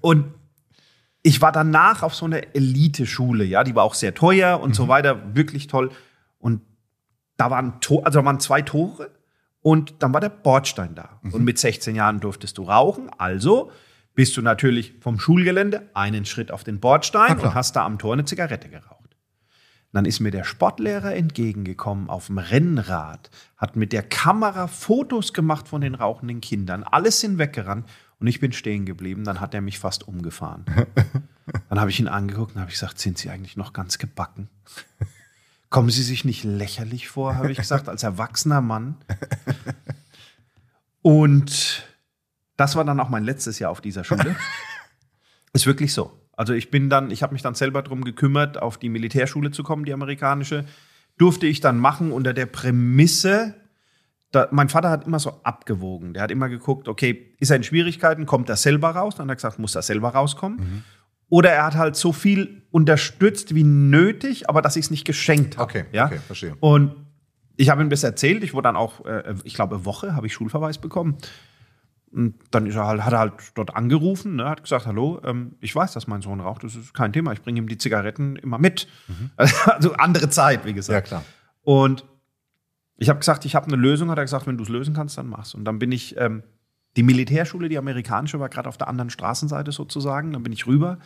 [0.00, 0.24] und
[1.22, 4.88] ich war danach auf so einer Elite-Schule, ja, die war auch sehr teuer und so
[4.88, 5.90] weiter, wirklich toll.
[6.38, 6.60] Und
[7.36, 9.10] da waren, Tor, also da waren zwei Tore
[9.62, 11.20] und dann war der Bordstein da.
[11.22, 13.70] Und mit 16 Jahren durftest du rauchen, also
[14.16, 18.14] bist du natürlich vom Schulgelände einen Schritt auf den Bordstein und hast da am Tor
[18.14, 18.96] eine Zigarette geraucht.
[19.92, 25.68] Dann ist mir der Sportlehrer entgegengekommen auf dem Rennrad, hat mit der Kamera Fotos gemacht
[25.68, 26.82] von den rauchenden Kindern.
[26.82, 27.88] Alles sind weggerannt
[28.18, 29.24] und ich bin stehen geblieben.
[29.24, 30.64] Dann hat er mich fast umgefahren.
[31.68, 34.48] Dann habe ich ihn angeguckt und habe gesagt, sind Sie eigentlich noch ganz gebacken?
[35.70, 38.96] Kommen Sie sich nicht lächerlich vor, habe ich gesagt, als erwachsener Mann.
[41.02, 41.86] Und
[42.56, 44.36] das war dann auch mein letztes Jahr auf dieser Schule.
[45.52, 46.12] Ist wirklich so.
[46.32, 49.62] Also ich bin dann, ich habe mich dann selber darum gekümmert, auf die Militärschule zu
[49.62, 50.66] kommen, die amerikanische.
[51.16, 53.54] Durfte ich dann machen unter der Prämisse,
[54.32, 56.12] da, mein Vater hat immer so abgewogen.
[56.12, 59.14] Der hat immer geguckt, okay, ist er in Schwierigkeiten, kommt er selber raus?
[59.16, 60.58] Dann hat er gesagt, muss er selber rauskommen.
[60.58, 60.82] Mhm.
[61.28, 65.56] Oder er hat halt so viel unterstützt wie nötig, aber dass ich es nicht geschenkt
[65.56, 65.64] habe.
[65.64, 66.06] Okay, ja?
[66.06, 66.54] okay, verstehe.
[66.60, 66.94] Und
[67.56, 68.44] ich habe ihm das erzählt.
[68.44, 71.16] Ich wurde dann auch, äh, ich glaube, eine Woche habe ich Schulverweis bekommen.
[72.16, 75.56] Und dann ist er halt, hat er halt dort angerufen, ne, hat gesagt, hallo, ähm,
[75.60, 78.36] ich weiß, dass mein Sohn raucht, das ist kein Thema, ich bringe ihm die Zigaretten
[78.36, 78.88] immer mit.
[79.66, 81.10] Also andere Zeit, wie gesagt.
[81.10, 81.14] Mhm.
[81.14, 81.24] Ja, klar.
[81.60, 82.06] Und
[82.96, 85.18] ich habe gesagt, ich habe eine Lösung, hat er gesagt, wenn du es lösen kannst,
[85.18, 85.54] dann mach's.
[85.54, 86.42] Und dann bin ich, ähm,
[86.96, 90.98] die Militärschule, die amerikanische, war gerade auf der anderen Straßenseite sozusagen, dann bin ich rüber.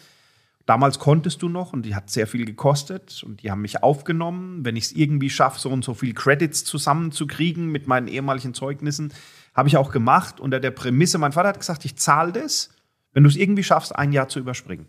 [0.65, 4.65] Damals konntest du noch und die hat sehr viel gekostet und die haben mich aufgenommen.
[4.65, 9.13] Wenn ich es irgendwie schaffe, so und so viel Credits zusammenzukriegen mit meinen ehemaligen Zeugnissen,
[9.55, 12.71] habe ich auch gemacht unter der Prämisse, mein Vater hat gesagt, ich zahle das,
[13.13, 14.87] wenn du es irgendwie schaffst, ein Jahr zu überspringen.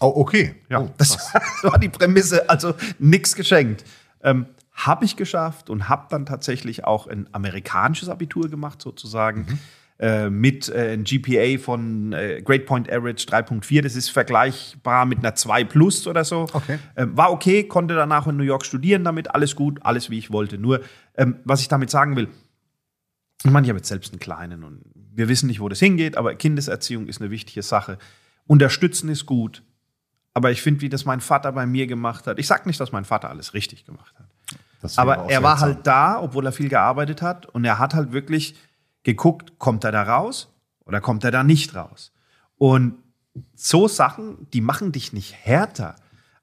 [0.00, 0.56] Oh, okay.
[0.68, 1.32] Ja, oh, das
[1.62, 3.84] war die Prämisse, also nichts geschenkt.
[4.22, 9.58] Ähm, habe ich geschafft und habe dann tatsächlich auch ein amerikanisches Abitur gemacht, sozusagen, Mhm.
[10.00, 13.82] äh, mit äh, einem GPA von äh, Grade Point Average 3.4.
[13.82, 16.48] Das ist vergleichbar mit einer 2 Plus oder so.
[16.52, 16.80] Okay.
[16.96, 20.32] Ähm, war okay, konnte danach in New York studieren damit, alles gut, alles wie ich
[20.32, 20.58] wollte.
[20.58, 20.80] Nur,
[21.16, 22.26] ähm, was ich damit sagen will,
[23.44, 26.16] ich meine, ich habe jetzt selbst einen Kleinen und wir wissen nicht, wo das hingeht,
[26.16, 27.98] aber Kindeserziehung ist eine wichtige Sache.
[28.46, 29.62] Unterstützen ist gut.
[30.32, 32.38] Aber ich finde, wie das mein Vater bei mir gemacht hat.
[32.38, 34.26] Ich sage nicht, dass mein Vater alles richtig gemacht hat.
[34.96, 37.46] Aber er war halt da, obwohl er viel gearbeitet hat.
[37.46, 38.56] Und er hat halt wirklich
[39.04, 40.52] geguckt, kommt er da raus
[40.84, 42.12] oder kommt er da nicht raus.
[42.56, 42.96] Und
[43.54, 45.96] so Sachen, die machen dich nicht härter,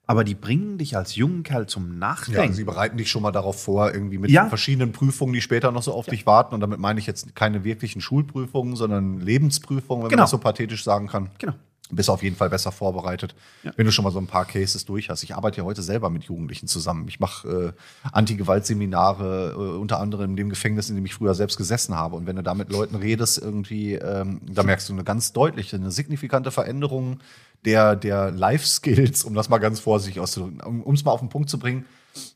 [0.06, 2.54] aber die bringen dich als jungen Kerl zum Ja, Nachdenken.
[2.54, 4.48] sie bereiten dich schon mal darauf vor, irgendwie mit Ja.
[4.48, 6.54] verschiedenen Prüfungen, die später noch so auf dich warten.
[6.54, 10.20] Und damit meine ich jetzt keine wirklichen Schulprüfungen, sondern Lebensprüfungen, wenn Genau.
[10.20, 11.30] man das so pathetisch sagen kann.
[11.38, 11.54] Genau.
[11.94, 13.72] Bist auf jeden Fall besser vorbereitet, Ja.
[13.76, 15.22] wenn du schon mal so ein paar Cases durch hast.
[15.22, 17.06] Ich arbeite ja heute selber mit Jugendlichen zusammen.
[17.08, 21.56] Ich mache äh, Anti-Gewalt-Seminare, äh, unter anderem in dem Gefängnis, in dem ich früher selbst
[21.56, 22.16] gesessen habe.
[22.16, 25.76] Und wenn du da mit Leuten redest, irgendwie, ähm, da merkst du eine ganz deutliche,
[25.76, 27.20] eine signifikante Veränderung
[27.64, 31.48] der, der Life-Skills, um das mal ganz vorsichtig auszudrücken, um es mal auf den Punkt
[31.48, 31.84] zu bringen.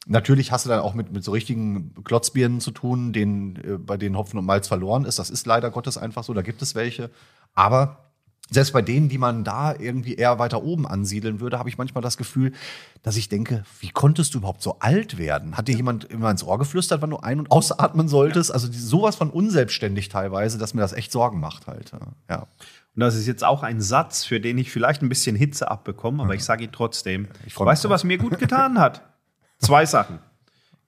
[0.07, 3.97] Natürlich hast du dann auch mit, mit so richtigen Klotzbirnen zu tun, denen, äh, bei
[3.97, 5.19] denen Hopfen und Malz verloren ist.
[5.19, 7.11] Das ist leider Gottes einfach so, da gibt es welche.
[7.55, 8.06] Aber
[8.49, 12.03] selbst bei denen, die man da irgendwie eher weiter oben ansiedeln würde, habe ich manchmal
[12.03, 12.53] das Gefühl,
[13.03, 15.57] dass ich denke, wie konntest du überhaupt so alt werden?
[15.57, 18.53] Hat dir jemand immer ins Ohr geflüstert, wann du ein- und ausatmen solltest?
[18.53, 21.91] Also sowas von unselbstständig teilweise, dass mir das echt Sorgen macht halt.
[22.31, 22.47] Ja.
[22.97, 26.23] Und das ist jetzt auch ein Satz, für den ich vielleicht ein bisschen Hitze abbekomme,
[26.23, 27.29] aber ich sage ihn trotzdem.
[27.55, 29.03] Weißt du, was mir gut getan hat?
[29.59, 30.21] Zwei Sachen.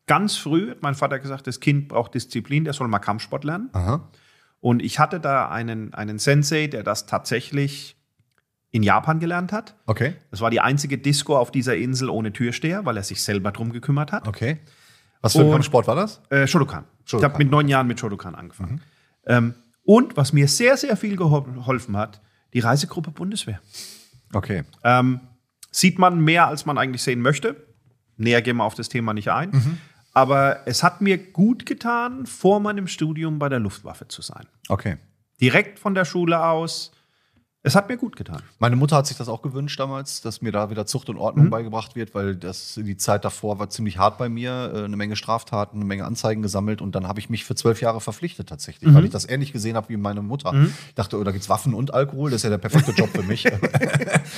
[0.07, 3.69] Ganz früh hat mein Vater gesagt, das Kind braucht Disziplin, der soll mal Kampfsport lernen.
[3.73, 4.09] Aha.
[4.61, 7.97] Und ich hatte da einen, einen Sensei, der das tatsächlich
[8.71, 9.77] in Japan gelernt hat.
[9.87, 10.15] Okay.
[10.31, 13.73] Das war die einzige Disco auf dieser Insel ohne Türsteher, weil er sich selber drum
[13.73, 14.29] gekümmert hat.
[14.29, 14.59] Okay.
[15.21, 16.21] Was für ein Kampfsport war das?
[16.31, 16.85] Äh, Shotokan.
[17.05, 17.31] Ich Shotokan.
[17.33, 18.83] habe mit neun Jahren mit Shotokan angefangen.
[19.27, 19.55] Ähm,
[19.85, 22.21] und was mir sehr, sehr viel gehol- geholfen hat,
[22.53, 23.61] die Reisegruppe Bundeswehr.
[24.33, 24.65] Okay.
[24.85, 25.21] Ähm,
[25.71, 27.57] sieht man mehr, als man eigentlich sehen möchte.
[28.17, 29.51] Näher gehen wir auf das Thema nicht ein.
[29.51, 29.79] Mhm.
[30.19, 34.49] Aber es hat mir gut getan, vor meinem Studium bei der Luftwaffe zu sein.
[34.69, 34.97] Okay.
[35.41, 36.91] Direkt von der Schule aus.
[37.65, 38.41] Es hat mir gut getan.
[38.61, 41.47] Meine Mutter hat sich das auch gewünscht damals, dass mir da wieder Zucht und Ordnung
[41.47, 41.51] Mhm.
[41.51, 45.17] beigebracht wird, weil das die Zeit davor war ziemlich hart bei mir, äh, eine Menge
[45.17, 48.89] Straftaten, eine Menge Anzeigen gesammelt und dann habe ich mich für zwölf Jahre verpflichtet tatsächlich,
[48.89, 48.95] Mhm.
[48.95, 50.55] weil ich das ähnlich gesehen habe wie meine Mutter.
[50.89, 53.25] Ich dachte, oh, da gibt's Waffen und Alkohol, das ist ja der perfekte Job für
[53.25, 53.45] mich.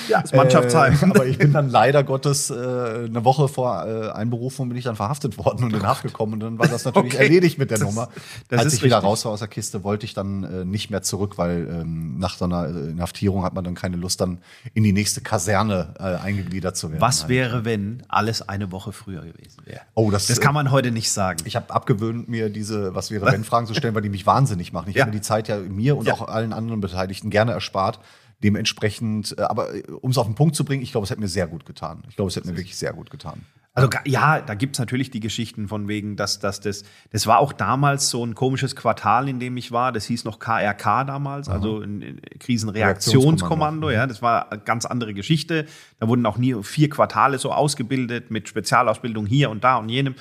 [0.09, 0.95] Ja, das Mannschaftsheim.
[0.95, 4.85] Äh, aber ich bin dann leider Gottes äh, eine Woche vor äh, Einberufung bin ich
[4.85, 7.25] dann verhaftet worden und in Haft gekommen und dann war das natürlich Okay.
[7.25, 8.09] erledigt mit der Das- Nummer.
[8.49, 9.09] das Als ist ich wieder richtig.
[9.11, 12.37] raus war aus der Kiste, wollte ich dann äh, nicht mehr zurück, weil ähm, nach
[12.37, 14.39] so einer äh, Inhaftierung hat man dann keine Lust, dann
[14.73, 17.01] in die nächste Kaserne äh, eingegliedert zu werden.
[17.01, 19.81] Was wäre, wenn alles eine Woche früher gewesen wäre?
[19.95, 21.41] Oh, das, Das kann man heute nicht sagen.
[21.45, 24.73] Ich habe abgewöhnt, mir diese Was wäre wenn Fragen zu stellen, weil die mich wahnsinnig
[24.73, 24.91] machen.
[24.91, 25.03] Ich Ja.
[25.03, 26.15] habe mir die Zeit ja mir und Ja.
[26.15, 27.99] auch allen anderen Beteiligten gerne erspart.
[28.43, 29.69] Dementsprechend, äh, aber
[30.01, 32.03] um es auf den Punkt zu bringen, ich glaube, es hätte mir sehr gut getan.
[32.09, 33.43] Ich glaube, es hätte mir wirklich sehr gut getan.
[33.73, 37.53] Also ja, da gibt's natürlich die Geschichten von wegen, dass, dass das, das war auch
[37.53, 39.93] damals so ein komisches Quartal, in dem ich war.
[39.93, 43.91] Das hieß noch KRK damals, also ein ein Krisenreaktionskommando.
[43.91, 45.67] Ja, das war eine ganz andere Geschichte.
[45.99, 50.15] Da wurden auch nie vier Quartale so ausgebildet mit Spezialausbildung hier und da und jenem.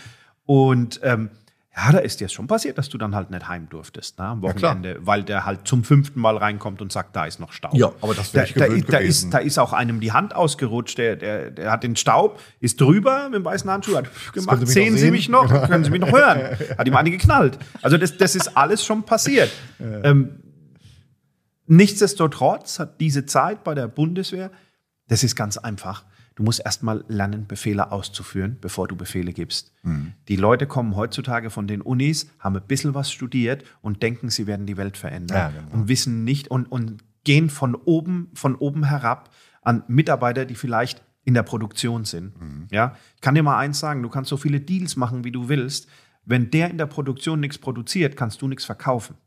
[0.46, 1.30] Und ähm,
[1.76, 4.44] ja, da ist dir schon passiert, dass du dann halt nicht heim durftest ne, am
[4.44, 4.50] Ja.
[4.50, 7.76] Wochenende, weil der halt zum fünften Mal reinkommt und sagt, da ist noch Staub.
[7.76, 10.36] Ja, aber das wäre da, ich da, da, ist, da ist auch einem die Hand
[10.36, 14.60] ausgerutscht, der, der, der hat den Staub, ist drüber mit dem weißen Handschuh, hat gemacht,
[14.62, 15.12] Sie sehen noch Sie sehen?
[15.12, 16.58] mich noch, können Sie mich noch hören.
[16.78, 17.60] Hat ihm eine geknallt.
[17.82, 19.52] Also das, das ist alles schon passiert.
[19.80, 20.40] Ähm,
[21.68, 24.50] nichtsdestotrotz hat diese Zeit bei der Bundeswehr,
[25.08, 26.04] das ist ganz einfach.
[26.40, 29.74] Du musst erstmal lernen, Befehle auszuführen, bevor du Befehle gibst.
[30.30, 34.48] Die Leute kommen heutzutage von den Unis, haben ein bisschen was studiert und denken, sie
[34.48, 35.74] werden die Welt verändern Ja, genau.
[35.74, 39.32] und wissen nicht und, und gehen von oben, von oben herab
[39.62, 42.34] an Mitarbeiter, die vielleicht in der Produktion sind.
[42.72, 45.50] Ja, ich kann dir mal eins sagen, du kannst so viele Deals machen, wie du
[45.50, 45.90] willst.
[46.24, 49.18] Wenn der in der Produktion nichts produziert, kannst du nichts verkaufen.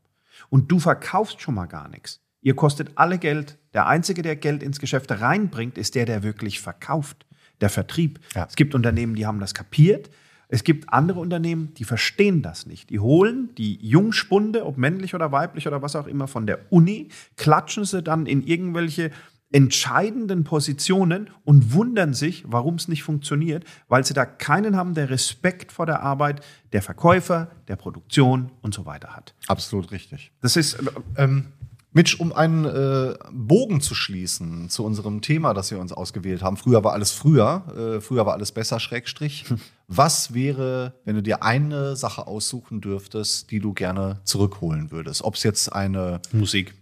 [0.49, 2.21] Und du verkaufst schon mal gar nichts.
[2.41, 3.59] Ihr kostet alle Geld.
[3.75, 7.27] Der Einzige, der Geld ins Geschäft reinbringt, ist der, der wirklich verkauft.
[7.61, 8.19] Der Vertrieb.
[8.35, 8.47] Ja.
[8.49, 10.11] Es gibt Unternehmen, die haben das kapiert.
[10.49, 12.91] Es gibt andere Unternehmen, die verstehen das nicht.
[12.91, 17.09] Die holen die Jungspunde, ob männlich oder weiblich oder was auch immer, von der Uni,
[17.37, 19.13] klatschen sie dann in irgendwelche
[19.53, 25.11] entscheidenden Positionen und wundern sich, warum es nicht funktioniert, weil sie da keinen haben, der
[25.11, 29.35] Respekt vor der Arbeit der Verkäufer, der Produktion und so weiter hat.
[29.49, 30.33] Absolut richtig.
[30.41, 30.79] Das ist
[31.17, 31.53] Ähm,
[31.95, 36.57] Mitch, um einen äh, Bogen zu schließen zu unserem Thema, das wir uns ausgewählt haben.
[36.57, 39.45] Früher war alles früher, äh, früher war alles besser, Schrägstrich.
[39.89, 45.23] Was wäre, wenn du dir eine Sache aussuchen dürftest, die du gerne zurückholen würdest?
[45.23, 46.21] Ob es jetzt eine.
[46.33, 46.75] Musik.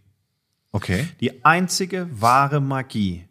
[0.70, 1.08] Okay.
[1.20, 3.24] Die einzige wahre Magie,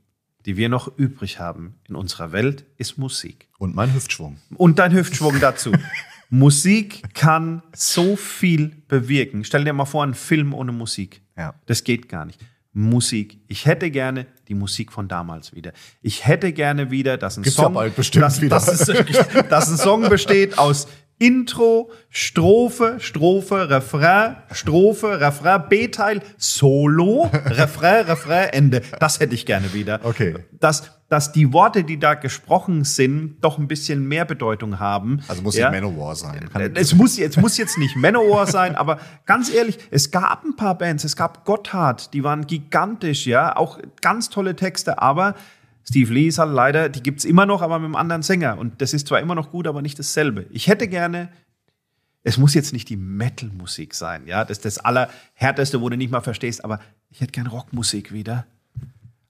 [0.46, 3.48] die wir noch übrig haben in unserer Welt, ist Musik.
[3.58, 4.38] Und mein Hüftschwung.
[4.56, 5.72] Und dein Hüftschwung dazu.
[6.30, 9.44] Musik kann so viel bewirken.
[9.44, 11.22] Stell dir mal vor, ein Film ohne Musik.
[11.40, 11.56] Ja.
[11.66, 12.40] Das geht gar nicht.
[12.74, 13.40] Musik.
[13.48, 15.72] Ich hätte gerne die Musik von damals wieder.
[16.02, 18.56] Ich hätte gerne wieder, dass ein Gibt's ja Song, bald bestimmt dass, wieder.
[18.58, 18.76] Dass,
[19.50, 20.88] dass ein Song besteht aus
[21.20, 28.82] Intro, Strophe, Strophe, Refrain, Strophe, Refrain, B-Teil, Solo, Refrain, Refrain, Ende.
[29.00, 30.00] Das hätte ich gerne wieder.
[30.04, 30.36] Okay.
[30.60, 35.20] Dass, dass die Worte, die da gesprochen sind, doch ein bisschen mehr Bedeutung haben.
[35.28, 35.70] Also muss ja?
[35.70, 36.50] nicht Manowar sein.
[36.54, 40.56] Kann- Es muss, es muss jetzt nicht Manowar sein, aber ganz ehrlich, es gab ein
[40.56, 45.36] paar Bands, es gab Gotthard, die waren gigantisch, ja, auch ganz tolle Texte, aber
[45.90, 48.60] Steve Lee ist halt leider, die gibt es immer noch, aber mit einem anderen Sänger.
[48.60, 50.46] Und das ist zwar immer noch gut, aber nicht dasselbe.
[50.52, 51.30] Ich hätte gerne,
[52.22, 56.12] es muss jetzt nicht die Metal-Musik sein, ja, das ist das Allerhärteste, wo du nicht
[56.12, 56.80] mal verstehst, aber
[57.10, 58.46] ich hätte gerne Rockmusik wieder.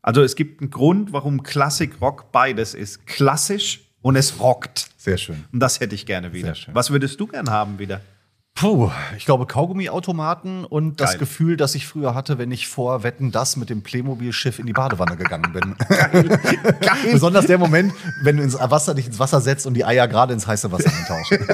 [0.01, 3.07] Also es gibt einen Grund, warum Klassik Rock beides ist.
[3.07, 4.89] Klassisch und es rockt.
[4.97, 5.45] Sehr schön.
[5.53, 6.47] Und das hätte ich gerne wieder.
[6.47, 6.75] Sehr schön.
[6.75, 8.01] Was würdest du gern haben wieder?
[8.59, 11.19] Puh, ich glaube Kaugummiautomaten und das Geil.
[11.19, 14.73] Gefühl, das ich früher hatte, wenn ich vor Wetten das mit dem Playmobil-Schiff in die
[14.73, 15.75] Badewanne gegangen bin.
[16.81, 17.11] Geil.
[17.13, 20.33] Besonders der Moment, wenn du ins Wasser dich ins Wasser setzt und die Eier gerade
[20.33, 21.47] ins heiße Wasser eintauchen.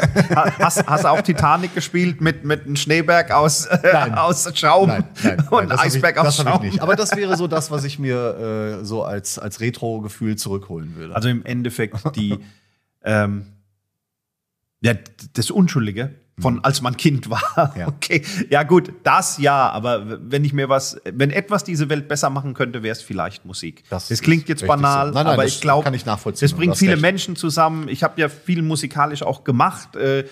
[0.58, 5.04] Hast, hast du auch Titanic gespielt mit, mit einem Schneeberg aus, äh, aus Schaum Nein,
[5.22, 6.64] nein, nein, und das Eisberg ich, aus das Schaum?
[6.64, 6.82] ich nicht.
[6.82, 11.16] Aber das wäre so das, was ich mir äh, so als, als Retro-Gefühl zurückholen würde.
[11.16, 12.40] Also im Endeffekt die,
[13.04, 13.46] ähm,
[14.82, 14.94] ja,
[15.34, 17.72] das Unschuldige von als man Kind war.
[17.76, 17.80] Mhm.
[17.80, 17.88] Ja.
[17.96, 22.30] Okay, ja gut, das ja, aber wenn ich mir was, wenn etwas diese Welt besser
[22.30, 23.84] machen könnte, wäre es vielleicht Musik.
[23.90, 25.14] Das Das, klingt jetzt banal, so.
[25.14, 26.46] Nein, nein, aber ich glaube, kann ich nachvollziehen.
[26.46, 27.02] Das Du bringt viele recht.
[27.02, 27.88] Menschen zusammen.
[27.88, 29.96] Ich habe ja viel musikalisch auch gemacht.
[29.96, 30.26] Äh,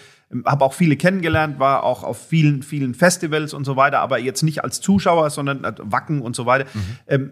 [0.46, 4.42] habe auch viele kennengelernt, war auch auf vielen, vielen Festivals und so weiter, aber jetzt
[4.44, 6.66] nicht als Zuschauer, sondern als Wacken und so weiter.
[6.74, 6.82] Mhm.
[7.08, 7.32] Ähm,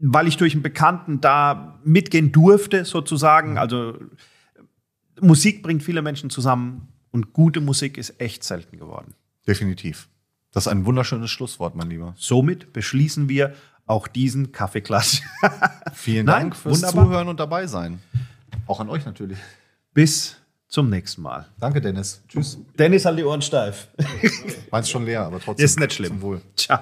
[0.00, 3.52] weil ich durch einen Bekannten da mitgehen durfte, sozusagen.
[3.52, 3.58] Mhm.
[3.58, 3.94] Also
[5.20, 9.14] Musik bringt viele Menschen zusammen und gute Musik ist echt selten geworden.
[9.46, 10.08] Definitiv.
[10.52, 12.14] Das ist ein wunderschönes Schlusswort, mein Lieber.
[12.16, 13.54] Somit beschließen wir
[13.86, 15.22] auch diesen Kaffeeklatsch.
[15.94, 17.04] Vielen Nein, Dank fürs wunderbar.
[17.04, 18.00] Zuhören und dabei sein.
[18.66, 19.38] Auch an euch natürlich.
[19.94, 20.36] Bis
[20.68, 21.46] zum nächsten Mal.
[21.58, 22.22] Danke, Dennis.
[22.28, 22.58] Tschüss.
[22.78, 23.88] Dennis hat die Ohren steif.
[24.70, 25.64] Meins schon leer, aber trotzdem.
[25.64, 26.08] Ist nicht schlimm.
[26.08, 26.42] Zum Wohl.
[26.56, 26.80] Ciao.